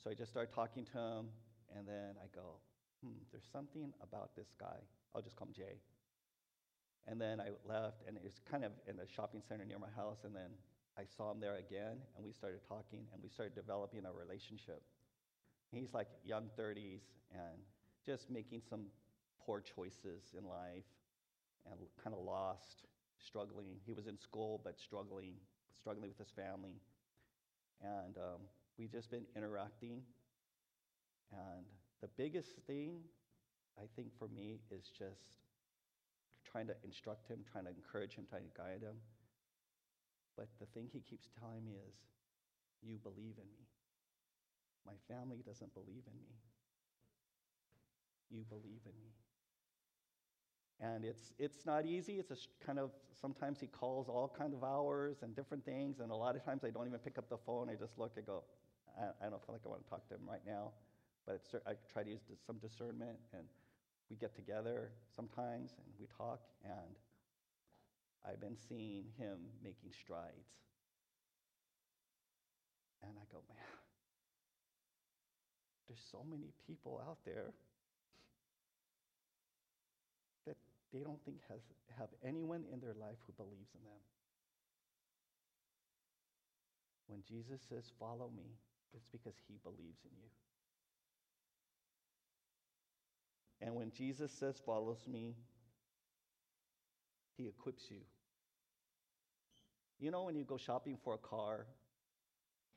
So 0.02 0.10
I 0.10 0.14
just 0.14 0.32
started 0.32 0.54
talking 0.54 0.86
to 0.86 0.98
him, 0.98 1.26
and 1.76 1.88
then 1.88 2.16
I 2.24 2.28
go, 2.34 2.62
"Hmm, 3.04 3.18
there's 3.32 3.48
something 3.52 3.92
about 4.02 4.36
this 4.36 4.54
guy. 4.60 4.80
I'll 5.14 5.22
just 5.22 5.36
call 5.36 5.48
him 5.48 5.54
Jay." 5.54 5.82
And 7.08 7.20
then 7.20 7.40
I 7.40 7.50
left, 7.68 8.04
and 8.08 8.16
it 8.16 8.24
was 8.24 8.40
kind 8.50 8.64
of 8.64 8.72
in 8.88 9.00
a 9.00 9.08
shopping 9.08 9.42
center 9.48 9.66
near 9.66 9.80
my 9.80 9.92
house, 9.96 10.20
and 10.24 10.36
then 10.36 10.52
I 10.98 11.04
saw 11.06 11.32
him 11.32 11.40
there 11.40 11.56
again, 11.56 11.98
and 12.16 12.26
we 12.26 12.32
started 12.32 12.60
talking, 12.68 13.08
and 13.14 13.24
we 13.24 13.30
started 13.30 13.56
developing 13.56 14.06
a 14.06 14.12
relationship. 14.12 14.82
He's 15.72 15.94
like 15.94 16.08
young 16.26 16.50
30s 16.58 17.02
and 17.32 17.60
just 18.08 18.32
making 18.32 18.62
some 18.70 18.86
poor 19.46 19.60
choices 19.62 20.34
in 20.38 20.48
life 20.48 20.88
and 21.70 21.80
kind 22.02 22.16
of 22.16 22.24
lost, 22.24 22.88
struggling. 23.20 23.76
He 23.86 23.94
was 23.94 24.08
in 24.08 24.18
school, 24.18 24.62
but 24.64 24.80
struggling, 24.80 25.36
struggling 25.78 26.10
with 26.10 26.18
his 26.18 26.32
family. 26.32 26.80
And 27.82 28.18
um, 28.18 28.42
we've 28.80 28.92
just 28.92 29.12
been 29.12 29.26
interacting. 29.36 30.02
And 31.34 31.66
the 32.02 32.08
biggest 32.18 32.52
thing, 32.66 33.02
I 33.78 33.84
think, 33.98 34.18
for 34.18 34.30
me 34.30 34.60
is 34.72 34.90
just 34.98 35.28
trying 36.50 36.68
to 36.68 36.76
instruct 36.86 37.28
him, 37.28 37.40
trying 37.52 37.66
to 37.66 37.72
encourage 37.72 38.16
him, 38.16 38.26
trying 38.30 38.44
to 38.44 38.56
guide 38.58 38.82
him. 38.82 38.96
But 40.38 40.48
the 40.60 40.68
thing 40.68 40.88
he 40.94 41.02
keeps 41.02 41.28
telling 41.40 41.66
me 41.66 41.74
is, 41.90 41.96
You 42.82 42.98
believe 43.04 43.36
in 43.38 43.50
me. 43.52 43.68
My 44.86 44.96
family 45.14 45.44
doesn't 45.46 45.74
believe 45.74 46.08
in 46.08 46.18
me. 46.24 46.40
You 48.30 48.44
believe 48.50 48.82
in 48.86 48.92
me. 49.02 49.14
And 50.80 51.06
it's, 51.06 51.34
it's 51.40 51.66
not 51.66 51.86
easy. 51.86 52.20
It's 52.20 52.32
a 52.32 52.38
kind 52.66 52.78
of, 52.78 52.92
sometimes 53.20 53.60
he 53.60 53.68
calls 53.68 54.08
all 54.08 54.34
kind 54.38 54.54
of 54.54 54.64
hours 54.64 55.18
and 55.24 55.36
different 55.36 55.66
things. 55.66 56.00
And 56.00 56.12
a 56.12 56.16
lot 56.16 56.36
of 56.36 56.46
times 56.46 56.64
I 56.64 56.70
don't 56.70 56.88
even 56.88 57.00
pick 57.00 57.18
up 57.18 57.30
the 57.30 57.38
phone. 57.38 57.70
I 57.70 57.76
just 57.76 57.98
look 57.98 58.12
and 58.16 58.26
go, 58.26 58.44
I, 59.00 59.26
I 59.26 59.30
don't 59.30 59.44
feel 59.46 59.56
like 59.56 59.62
I 59.66 59.70
want 59.70 59.84
to 59.84 59.90
talk 59.90 60.08
to 60.10 60.16
him 60.16 60.22
right 60.30 60.46
now. 60.46 60.72
But 61.26 61.42
I 61.66 61.74
try 61.92 62.04
to 62.04 62.10
use 62.10 62.22
some 62.46 62.58
discernment. 62.58 63.18
And 63.34 63.44
we 64.10 64.16
get 64.18 64.36
together 64.36 64.92
sometimes 65.16 65.72
and 65.78 65.88
we 66.00 66.08
talk. 66.16 66.42
And 66.64 66.96
I've 68.28 68.40
been 68.40 68.58
seeing 68.70 69.06
him 69.18 69.38
making 69.64 69.92
strides. 69.92 70.52
And 73.02 73.12
I 73.16 73.26
go, 73.32 73.42
man, 73.48 73.58
there's 75.88 76.04
so 76.12 76.24
many 76.30 76.52
people 76.66 77.02
out 77.08 77.18
there 77.26 77.54
that 80.46 80.58
they 80.94 81.00
don't 81.00 81.24
think 81.26 81.38
has 81.50 81.62
have 81.98 82.10
anyone 82.24 82.64
in 82.72 82.80
their 82.80 82.94
life 82.94 83.18
who 83.26 83.34
believes 83.34 83.70
in 83.74 83.84
them. 83.84 84.02
When 87.08 87.22
Jesus 87.28 87.62
says, 87.68 87.92
Follow 88.00 88.30
me, 88.36 88.58
it's 88.94 89.08
because 89.12 89.36
he 89.48 89.56
believes 89.64 90.00
in 90.04 90.12
you. 90.18 90.30
And 93.62 93.76
when 93.76 93.92
Jesus 93.92 94.32
says, 94.32 94.62
Follows 94.66 95.04
me, 95.08 95.36
he 97.38 97.48
equips 97.48 97.86
you. 97.90 98.02
You 100.00 100.12
know, 100.12 100.24
when 100.24 100.36
you 100.36 100.44
go 100.44 100.58
shopping 100.58 100.98
for 101.04 101.16
a 101.16 101.18
car, 101.18 101.66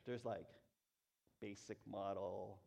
there's 0.07 0.25
like 0.25 0.47
basic 1.41 1.79
model, 1.91 2.59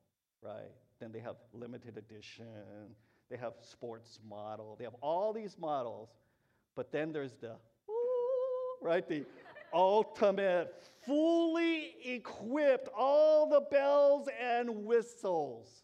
right? 0.41 0.71
Then 0.99 1.11
they 1.11 1.19
have 1.19 1.37
limited 1.53 1.97
edition, 1.97 2.95
they 3.29 3.37
have 3.37 3.53
sports 3.61 4.19
model, 4.27 4.75
they 4.77 4.83
have 4.83 4.95
all 5.01 5.33
these 5.33 5.57
models. 5.57 6.09
But 6.75 6.91
then 6.91 7.11
there's 7.11 7.33
the, 7.33 7.55
right? 8.81 9.07
The 9.07 9.25
ultimate, 9.73 10.73
fully 11.05 11.95
equipped, 12.03 12.89
all 12.95 13.49
the 13.49 13.61
bells 13.61 14.27
and 14.41 14.85
whistles. 14.85 15.83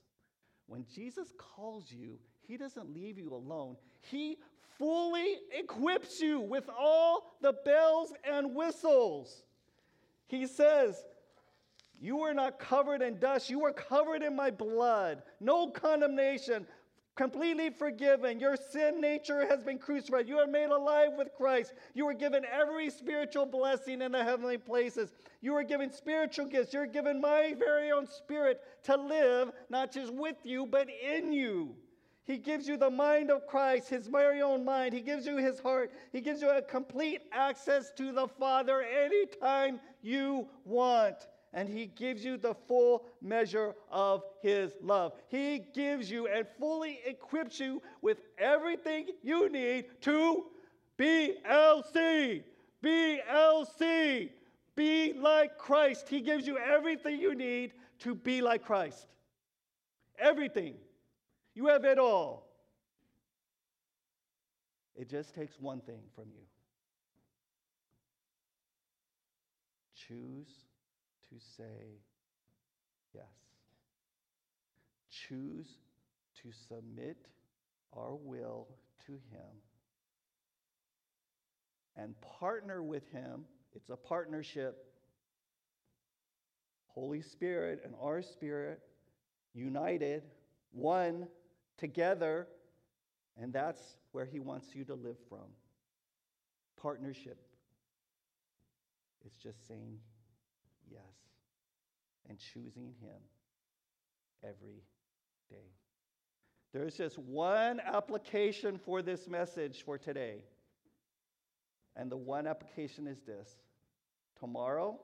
When 0.67 0.85
Jesus 0.93 1.33
calls 1.37 1.91
you, 1.91 2.19
he 2.47 2.57
doesn't 2.57 2.93
leave 2.93 3.17
you 3.17 3.33
alone. 3.33 3.75
He 4.01 4.37
fully 4.77 5.37
equips 5.51 6.21
you 6.21 6.39
with 6.39 6.69
all 6.69 7.35
the 7.41 7.53
bells 7.65 8.13
and 8.23 8.55
whistles. 8.55 9.43
He 10.27 10.45
says, 10.47 11.05
You 11.99 12.21
are 12.21 12.33
not 12.33 12.59
covered 12.59 13.01
in 13.01 13.19
dust, 13.19 13.49
you 13.49 13.63
are 13.65 13.73
covered 13.73 14.23
in 14.23 14.35
my 14.35 14.51
blood. 14.51 15.23
No 15.39 15.69
condemnation, 15.69 16.65
completely 17.19 17.69
forgiven. 17.69 18.39
Your 18.39 18.55
sin 18.55 19.01
nature 19.01 19.45
has 19.45 19.61
been 19.61 19.77
crucified. 19.77 20.25
You 20.25 20.37
are 20.37 20.47
made 20.47 20.69
alive 20.69 21.09
with 21.17 21.33
Christ. 21.35 21.73
You 21.93 22.07
are 22.07 22.13
given 22.13 22.45
every 22.45 22.89
spiritual 22.89 23.45
blessing 23.45 24.01
in 24.01 24.13
the 24.13 24.23
heavenly 24.23 24.57
places. 24.57 25.11
You 25.41 25.53
are 25.55 25.63
given 25.63 25.91
spiritual 25.91 26.45
gifts. 26.45 26.73
You're 26.73 26.85
given 26.85 27.19
my 27.19 27.55
very 27.59 27.91
own 27.91 28.07
spirit 28.07 28.61
to 28.83 28.95
live, 28.95 29.51
not 29.69 29.91
just 29.91 30.13
with 30.13 30.37
you, 30.45 30.65
but 30.65 30.87
in 30.89 31.33
you. 31.33 31.75
He 32.23 32.37
gives 32.37 32.69
you 32.69 32.77
the 32.77 32.89
mind 32.89 33.31
of 33.31 33.45
Christ, 33.47 33.89
his 33.89 34.07
very 34.07 34.41
own 34.41 34.63
mind. 34.63 34.93
He 34.93 35.01
gives 35.01 35.25
you 35.25 35.35
his 35.35 35.59
heart. 35.59 35.91
He 36.13 36.21
gives 36.21 36.41
you 36.41 36.49
a 36.49 36.61
complete 36.61 37.23
access 37.33 37.91
to 37.97 38.13
the 38.13 38.29
Father 38.29 38.81
anytime 38.81 39.81
you 40.01 40.47
want 40.63 41.27
and 41.53 41.67
He 41.67 41.87
gives 41.87 42.23
you 42.23 42.37
the 42.37 42.55
full 42.67 43.05
measure 43.21 43.73
of 43.91 44.23
His 44.41 44.73
love. 44.81 45.13
He 45.27 45.63
gives 45.73 46.09
you 46.09 46.27
and 46.27 46.45
fully 46.59 46.99
equips 47.05 47.59
you 47.59 47.81
with 48.01 48.21
everything 48.37 49.07
you 49.23 49.49
need 49.49 49.85
to 50.01 50.45
BLC. 50.97 52.43
BLC. 52.83 54.29
Be 54.75 55.13
like 55.13 55.57
Christ. 55.57 56.07
He 56.07 56.21
gives 56.21 56.47
you 56.47 56.57
everything 56.57 57.19
you 57.19 57.35
need 57.35 57.73
to 57.99 58.15
be 58.15 58.41
like 58.41 58.63
Christ. 58.63 59.07
Everything. 60.17 60.75
You 61.55 61.67
have 61.67 61.83
it 61.83 61.99
all. 61.99 62.47
It 64.95 65.09
just 65.09 65.33
takes 65.33 65.59
one 65.59 65.81
thing 65.81 66.01
from 66.13 66.25
you 66.33 66.43
choose 70.09 70.68
to 71.29 71.35
say 71.57 72.01
yes. 73.13 73.23
Choose 75.09 75.67
to 76.41 76.49
submit 76.67 77.17
our 77.93 78.15
will 78.15 78.67
to 79.05 79.13
Him 79.13 79.61
and 81.95 82.15
partner 82.21 82.81
with 82.81 83.09
Him. 83.11 83.45
It's 83.75 83.89
a 83.89 83.97
partnership. 83.97 84.85
Holy 86.87 87.21
Spirit 87.21 87.81
and 87.83 87.93
our 88.01 88.21
spirit 88.21 88.81
united, 89.53 90.23
one 90.71 91.27
together, 91.77 92.47
and 93.37 93.53
that's 93.53 93.81
where 94.11 94.25
He 94.25 94.39
wants 94.39 94.67
you 94.73 94.83
to 94.85 94.95
live 94.95 95.17
from. 95.27 95.47
Partnership. 96.81 97.37
It's 99.25 99.37
just 99.43 99.67
saying 99.67 99.97
yes 100.91 101.01
and 102.27 102.37
choosing 102.37 102.93
Him 103.01 103.21
every 104.43 104.83
day. 105.49 105.73
There's 106.73 106.95
just 106.95 107.17
one 107.17 107.79
application 107.79 108.77
for 108.77 109.01
this 109.01 109.27
message 109.27 109.83
for 109.83 109.97
today. 109.97 110.43
And 111.95 112.11
the 112.11 112.17
one 112.17 112.45
application 112.45 113.07
is 113.07 113.21
this 113.21 113.49
tomorrow, 114.39 114.99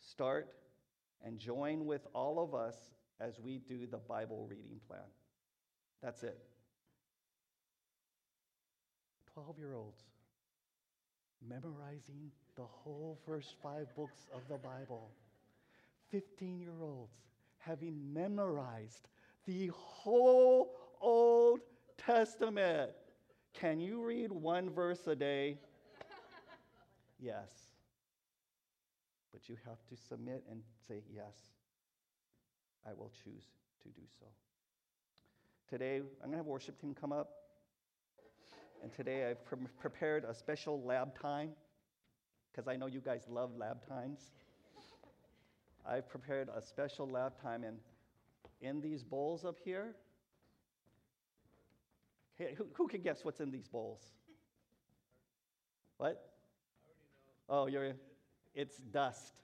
start 0.00 0.48
and 1.24 1.38
join 1.38 1.84
with 1.84 2.06
all 2.14 2.42
of 2.42 2.54
us 2.54 2.76
as 3.20 3.40
we 3.40 3.58
do 3.58 3.86
the 3.86 3.98
Bible 3.98 4.46
reading 4.48 4.80
plan. 4.86 5.00
That's 6.02 6.22
it. 6.22 6.38
12 9.34 9.58
year 9.58 9.74
olds 9.74 10.02
memorizing 11.48 12.30
the 12.56 12.62
whole 12.62 13.18
first 13.26 13.54
five 13.62 13.86
books 13.96 14.26
of 14.34 14.40
the 14.48 14.58
Bible. 14.58 15.10
15 16.10 16.60
year 16.60 16.82
olds 16.82 17.14
having 17.58 18.12
memorized 18.12 19.08
the 19.46 19.70
whole 19.74 20.74
Old 21.00 21.60
Testament. 21.96 22.90
Can 23.54 23.80
you 23.80 24.02
read 24.02 24.32
one 24.32 24.70
verse 24.70 25.06
a 25.06 25.14
day? 25.14 25.58
yes. 27.20 27.50
But 29.32 29.48
you 29.48 29.56
have 29.66 29.78
to 29.88 29.96
submit 29.96 30.44
and 30.50 30.62
say, 30.88 31.02
Yes, 31.12 31.34
I 32.86 32.92
will 32.92 33.10
choose 33.24 33.44
to 33.82 33.88
do 33.88 34.02
so. 34.18 34.26
Today, 35.68 35.96
I'm 35.96 36.30
going 36.30 36.32
to 36.32 36.36
have 36.36 36.46
worship 36.46 36.80
team 36.80 36.94
come 36.94 37.12
up. 37.12 37.30
And 38.82 38.92
today 38.92 39.30
I've 39.30 39.44
pre- 39.44 39.58
prepared 39.78 40.24
a 40.24 40.34
special 40.34 40.82
lab 40.82 41.16
time 41.18 41.50
because 42.50 42.66
I 42.66 42.76
know 42.76 42.86
you 42.86 43.00
guys 43.00 43.26
love 43.28 43.50
lab 43.56 43.86
times. 43.86 44.32
I've 45.88 46.08
prepared 46.08 46.48
a 46.54 46.60
special 46.60 47.08
lab 47.08 47.40
time, 47.40 47.64
and 47.64 47.78
in 48.60 48.80
these 48.80 49.02
bowls 49.02 49.44
up 49.44 49.56
here, 49.64 49.94
hey, 52.38 52.54
who, 52.56 52.66
who 52.74 52.88
can 52.88 53.02
guess 53.02 53.24
what's 53.24 53.40
in 53.40 53.50
these 53.50 53.68
bowls? 53.68 54.00
What? 55.96 56.30
Oh, 57.48 57.66
you're. 57.66 57.92
It's 58.54 58.78
dust. 58.78 59.34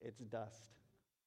It's 0.00 0.18
dust. 0.18 0.70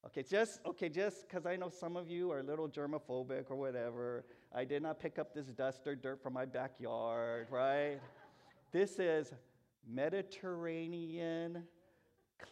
Okay, 0.05 0.23
just 0.23 0.59
okay, 0.65 0.89
just 0.89 1.27
because 1.27 1.45
I 1.45 1.55
know 1.55 1.69
some 1.69 1.97
of 1.97 2.09
you 2.09 2.31
are 2.31 2.39
a 2.39 2.43
little 2.43 2.69
germophobic 2.69 3.45
or 3.49 3.55
whatever. 3.55 4.25
I 4.53 4.65
did 4.65 4.81
not 4.81 4.99
pick 4.99 5.19
up 5.19 5.33
this 5.33 5.47
dust 5.47 5.85
or 5.85 5.95
dirt 5.95 6.21
from 6.23 6.33
my 6.33 6.45
backyard, 6.45 7.47
right? 7.51 7.99
this 8.71 8.99
is 8.99 9.33
Mediterranean 9.87 11.63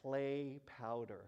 clay 0.02 0.60
powder. 0.66 1.26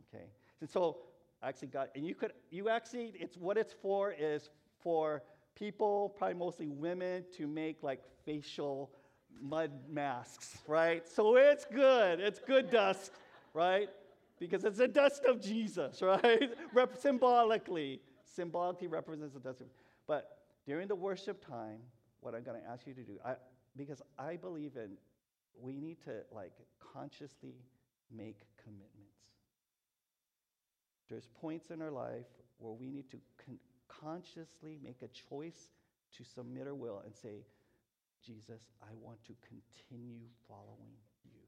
Okay, 0.00 0.24
and 0.60 0.68
so 0.68 0.98
I 1.42 1.48
actually 1.48 1.68
got, 1.68 1.88
and 1.94 2.06
you 2.06 2.14
could, 2.14 2.32
you 2.50 2.68
actually, 2.68 3.12
it's 3.14 3.36
what 3.36 3.56
it's 3.56 3.72
for 3.72 4.12
is 4.12 4.50
for 4.82 5.22
people, 5.54 6.14
probably 6.16 6.34
mostly 6.34 6.68
women, 6.68 7.24
to 7.36 7.46
make 7.46 7.82
like 7.82 8.00
facial 8.24 8.90
mud 9.40 9.70
masks, 9.88 10.58
right? 10.66 11.06
So 11.08 11.36
it's 11.36 11.64
good. 11.64 12.20
It's 12.20 12.38
good 12.38 12.70
dust, 12.70 13.12
right? 13.54 13.88
Because 14.38 14.64
it's 14.64 14.78
the 14.78 14.88
dust 14.88 15.24
of 15.24 15.40
Jesus, 15.40 16.02
right? 16.02 16.50
Symbolically, 16.98 18.00
symbolically 18.24 18.88
represents 18.88 19.34
the 19.34 19.40
dust 19.40 19.60
of. 19.60 19.66
But 20.10 20.38
during 20.66 20.88
the 20.88 20.96
worship 20.96 21.46
time, 21.46 21.78
what 22.18 22.34
I'm 22.34 22.42
going 22.42 22.60
to 22.60 22.68
ask 22.68 22.84
you 22.84 22.94
to 22.94 23.02
do, 23.02 23.20
I, 23.24 23.34
because 23.76 24.02
I 24.18 24.34
believe 24.34 24.72
in, 24.74 24.90
we 25.56 25.76
need 25.76 26.02
to 26.02 26.22
like 26.34 26.50
consciously 26.92 27.54
make 28.10 28.40
commitments. 28.60 29.20
There's 31.08 31.28
points 31.40 31.70
in 31.70 31.80
our 31.80 31.92
life 31.92 32.26
where 32.58 32.72
we 32.72 32.90
need 32.90 33.08
to 33.12 33.18
con- 33.46 33.60
consciously 33.86 34.80
make 34.82 35.00
a 35.02 35.08
choice 35.28 35.70
to 36.16 36.24
submit 36.24 36.66
our 36.66 36.74
will 36.74 37.02
and 37.04 37.14
say, 37.14 37.44
Jesus, 38.26 38.62
I 38.82 38.92
want 39.00 39.22
to 39.28 39.34
continue 39.46 40.26
following 40.48 40.96
you. 41.24 41.38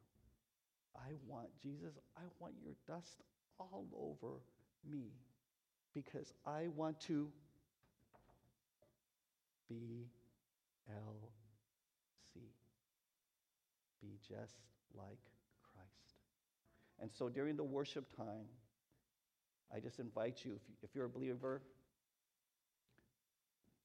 I 0.94 1.14
want, 1.26 1.48
Jesus, 1.60 1.98
I 2.16 2.22
want 2.38 2.54
your 2.62 2.74
dust 2.86 3.22
all 3.58 3.86
over 3.92 4.34
me 4.88 5.08
because 5.94 6.32
I 6.46 6.68
want 6.68 7.00
to 7.08 7.26
be 9.72 10.06
LC. 10.90 12.42
Be 14.00 14.18
just 14.28 14.56
like 14.94 15.20
Christ. 15.62 16.16
And 17.00 17.10
so 17.12 17.28
during 17.28 17.56
the 17.56 17.64
worship 17.64 18.14
time, 18.16 18.46
I 19.74 19.80
just 19.80 19.98
invite 19.98 20.44
you, 20.44 20.58
if, 20.82 20.94
you're 20.94 21.06
a 21.06 21.08
believer, 21.08 21.62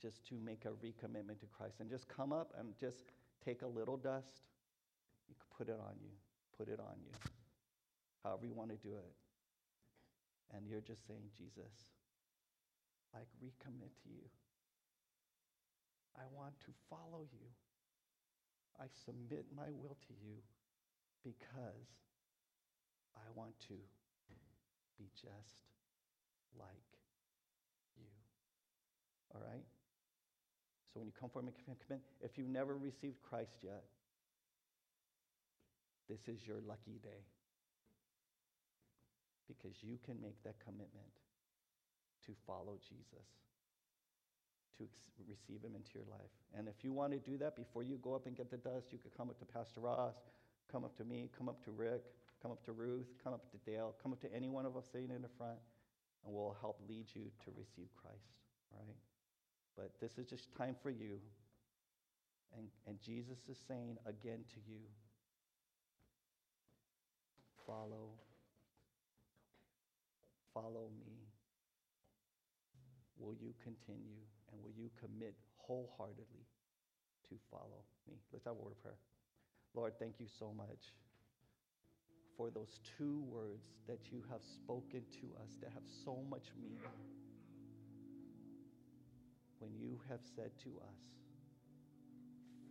just 0.02 0.28
to 0.28 0.36
make 0.36 0.66
a 0.66 0.70
recommitment 0.70 1.40
to 1.40 1.48
Christ 1.58 1.80
and 1.80 1.90
just 1.90 2.08
come 2.08 2.34
up 2.34 2.54
and 2.60 2.78
just 2.80 3.06
take 3.44 3.62
a 3.62 3.68
little 3.68 3.98
dust. 3.98 4.42
You 5.30 5.36
can 5.36 5.58
put 5.58 5.74
it 5.74 5.80
on 5.80 5.96
you, 6.02 6.12
put 6.58 6.68
it 6.68 6.80
on 6.80 6.96
you, 7.00 7.12
however 8.24 8.46
you 8.46 8.54
want 8.54 8.70
to 8.70 8.78
do 8.78 8.96
it. 8.96 9.14
And 10.56 10.68
you're 10.68 10.82
just 10.82 11.06
saying, 11.08 11.30
Jesus, 11.38 11.74
I 13.14 13.20
recommit 13.44 13.92
to 14.04 14.10
you. 14.10 14.24
I 16.18 16.26
want 16.34 16.60
to 16.66 16.72
follow 16.90 17.24
you. 17.30 17.48
I 18.80 18.86
submit 19.06 19.46
my 19.56 19.70
will 19.70 19.98
to 20.08 20.14
you 20.26 20.42
because 21.24 21.90
I 23.16 23.26
want 23.34 23.54
to 23.70 23.78
be 24.98 25.10
just 25.14 25.70
like 26.58 26.92
you. 27.98 28.10
All 29.34 29.42
right? 29.42 29.66
So 30.94 31.00
when 31.00 31.08
you 31.08 31.14
come 31.20 31.30
for 31.30 31.42
commitment, 31.42 32.02
if 32.22 32.38
you've 32.38 32.50
never 32.50 32.76
received 32.76 33.22
Christ 33.22 33.62
yet, 33.62 33.86
this 36.10 36.28
is 36.28 36.48
your 36.48 36.58
lucky 36.66 36.98
day. 37.04 37.26
Because 39.48 39.78
you 39.82 39.98
can 40.06 40.20
make 40.22 40.42
that 40.44 40.56
commitment 40.64 41.14
to 42.26 42.32
follow 42.46 42.78
Jesus, 42.90 43.28
to 44.78 44.86
receive 45.28 45.62
him 45.64 45.76
into 45.76 45.90
your 45.96 46.06
life. 46.10 46.32
And 46.58 46.68
if 46.68 46.84
you 46.84 46.94
want 46.94 47.14
to 47.14 47.20
do 47.20 47.38
that 47.38 47.56
before 47.56 47.84
you 47.84 47.98
go 47.98 48.16
up 48.16 48.26
and 48.28 48.36
get 48.36 48.50
the 48.50 48.58
dust, 48.58 48.88
you 48.92 48.98
could 48.98 49.16
come 49.16 49.30
up 49.30 49.40
to 49.40 49.46
Pastor 49.46 49.82
Ross, 49.82 50.16
come 50.72 50.84
up 50.84 50.96
to 50.98 51.04
me, 51.04 51.30
come 51.38 51.50
up 51.50 51.64
to 51.66 51.72
Rick, 51.72 52.04
come 52.42 52.52
up 52.52 52.64
to 52.66 52.72
Ruth, 52.72 53.08
come 53.24 53.34
up 53.34 53.50
to 53.52 53.58
Dale, 53.70 53.96
come 54.02 54.14
up 54.14 54.22
to 54.22 54.34
any 54.34 54.50
one 54.50 54.66
of 54.66 54.78
us 54.78 54.86
sitting 54.92 55.12
in 55.12 55.22
the 55.22 55.34
front, 55.38 55.60
and 56.26 56.34
we'll 56.34 56.56
help 56.62 56.80
lead 56.88 57.06
you 57.14 57.24
to 57.46 57.52
receive 57.58 57.90
Christ. 58.02 58.38
All 58.74 58.84
right? 58.86 58.98
But 59.76 59.92
this 60.00 60.18
is 60.18 60.26
just 60.26 60.56
time 60.56 60.76
for 60.82 60.90
you. 60.90 61.20
And, 62.58 62.68
and 62.88 62.98
Jesus 63.02 63.38
is 63.50 63.58
saying 63.68 63.98
again 64.06 64.40
to 64.54 64.60
you 64.68 64.80
follow, 67.68 68.16
follow 70.54 70.90
me. 71.06 71.12
Will 73.20 73.34
you 73.34 73.54
continue 73.62 74.24
and 74.52 74.62
will 74.64 74.74
you 74.78 74.90
commit 75.00 75.36
wholeheartedly 75.58 76.46
to 77.30 77.36
follow 77.52 77.84
me? 78.08 78.16
Let's 78.32 78.46
have 78.46 78.56
a 78.56 78.64
word 78.64 78.74
of 78.74 78.82
prayer. 78.82 78.98
Lord, 79.74 79.94
thank 80.00 80.20
you 80.20 80.28
so 80.28 80.54
much 80.56 80.94
for 82.36 82.50
those 82.50 82.80
two 82.98 83.24
words 83.30 83.68
that 83.88 84.12
you 84.12 84.24
have 84.30 84.42
spoken 84.44 85.02
to 85.22 85.28
us 85.44 85.58
that 85.62 85.72
have 85.74 85.84
so 86.06 86.24
much 86.30 86.48
meaning. 86.62 86.80
When 89.60 89.74
you 89.76 90.00
have 90.10 90.20
said 90.36 90.52
to 90.64 90.70
us, 90.88 91.18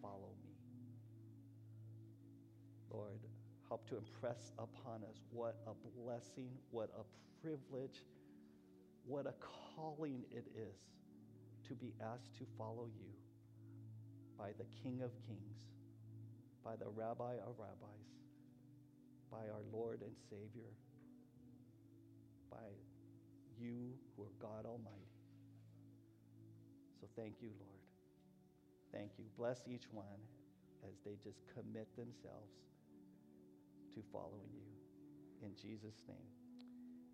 Follow 0.03 0.35
me. 0.45 0.53
Lord, 2.93 3.20
help 3.68 3.89
to 3.89 3.97
impress 3.97 4.53
upon 4.59 5.03
us 5.03 5.20
what 5.33 5.57
a 5.66 5.72
blessing, 5.99 6.51
what 6.70 6.91
a 6.99 7.03
privilege, 7.43 8.05
what 9.05 9.27
a 9.27 9.35
calling 9.74 10.22
it 10.31 10.47
is 10.55 10.77
to 11.69 11.75
be 11.75 11.93
asked 12.01 12.35
to 12.39 12.45
follow 12.59 12.87
you 12.87 13.11
by 14.39 14.51
the 14.59 14.67
King 14.83 15.03
of 15.03 15.11
Kings, 15.27 15.61
by 16.64 16.77
the 16.77 16.89
Rabbi 16.89 17.35
of 17.47 17.59
Rabbis, 17.59 18.07
by 19.31 19.49
our 19.51 19.64
Lord 19.73 20.03
and 20.03 20.14
Savior, 20.31 20.71
by 22.51 22.69
you 23.59 23.93
who 24.17 24.23
are 24.25 24.37
God 24.41 24.67
Almighty. 24.67 25.12
So 27.01 27.09
thank 27.17 27.35
you, 27.41 27.49
Lord. 27.59 27.83
Thank 28.93 29.12
you. 29.19 29.25
Bless 29.37 29.62
each 29.69 29.85
one 29.93 30.21
as 30.85 30.95
they 31.05 31.17
just 31.25 31.41
commit 31.55 31.89
themselves 31.97 32.55
to 33.95 34.01
following 34.12 34.53
you. 34.55 35.47
In 35.47 35.55
Jesus' 35.57 36.03
name, 36.09 36.31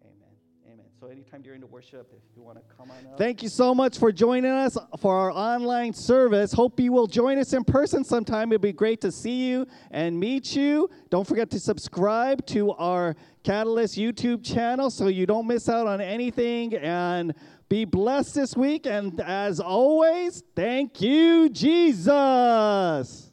amen. 0.02 0.41
Amen. 0.66 0.84
So, 1.00 1.08
anytime 1.08 1.42
during 1.42 1.60
the 1.60 1.66
worship, 1.66 2.12
if 2.12 2.36
you 2.36 2.42
want 2.42 2.58
to 2.58 2.74
come 2.76 2.90
on 2.90 2.96
up. 3.12 3.18
Thank 3.18 3.42
you 3.42 3.48
so 3.48 3.74
much 3.74 3.98
for 3.98 4.12
joining 4.12 4.50
us 4.50 4.76
for 4.98 5.14
our 5.16 5.30
online 5.32 5.92
service. 5.92 6.52
Hope 6.52 6.78
you 6.78 6.92
will 6.92 7.06
join 7.06 7.38
us 7.38 7.52
in 7.52 7.64
person 7.64 8.04
sometime. 8.04 8.52
It'd 8.52 8.60
be 8.60 8.72
great 8.72 9.00
to 9.00 9.10
see 9.10 9.48
you 9.48 9.66
and 9.90 10.18
meet 10.18 10.54
you. 10.54 10.88
Don't 11.10 11.26
forget 11.26 11.50
to 11.50 11.60
subscribe 11.60 12.46
to 12.46 12.72
our 12.72 13.16
Catalyst 13.42 13.96
YouTube 13.96 14.44
channel 14.44 14.90
so 14.90 15.08
you 15.08 15.26
don't 15.26 15.48
miss 15.48 15.68
out 15.68 15.88
on 15.88 16.00
anything. 16.00 16.74
And 16.76 17.34
be 17.68 17.84
blessed 17.84 18.34
this 18.34 18.56
week. 18.56 18.86
And 18.86 19.20
as 19.20 19.58
always, 19.58 20.44
thank 20.54 21.00
you, 21.00 21.48
Jesus. 21.48 23.31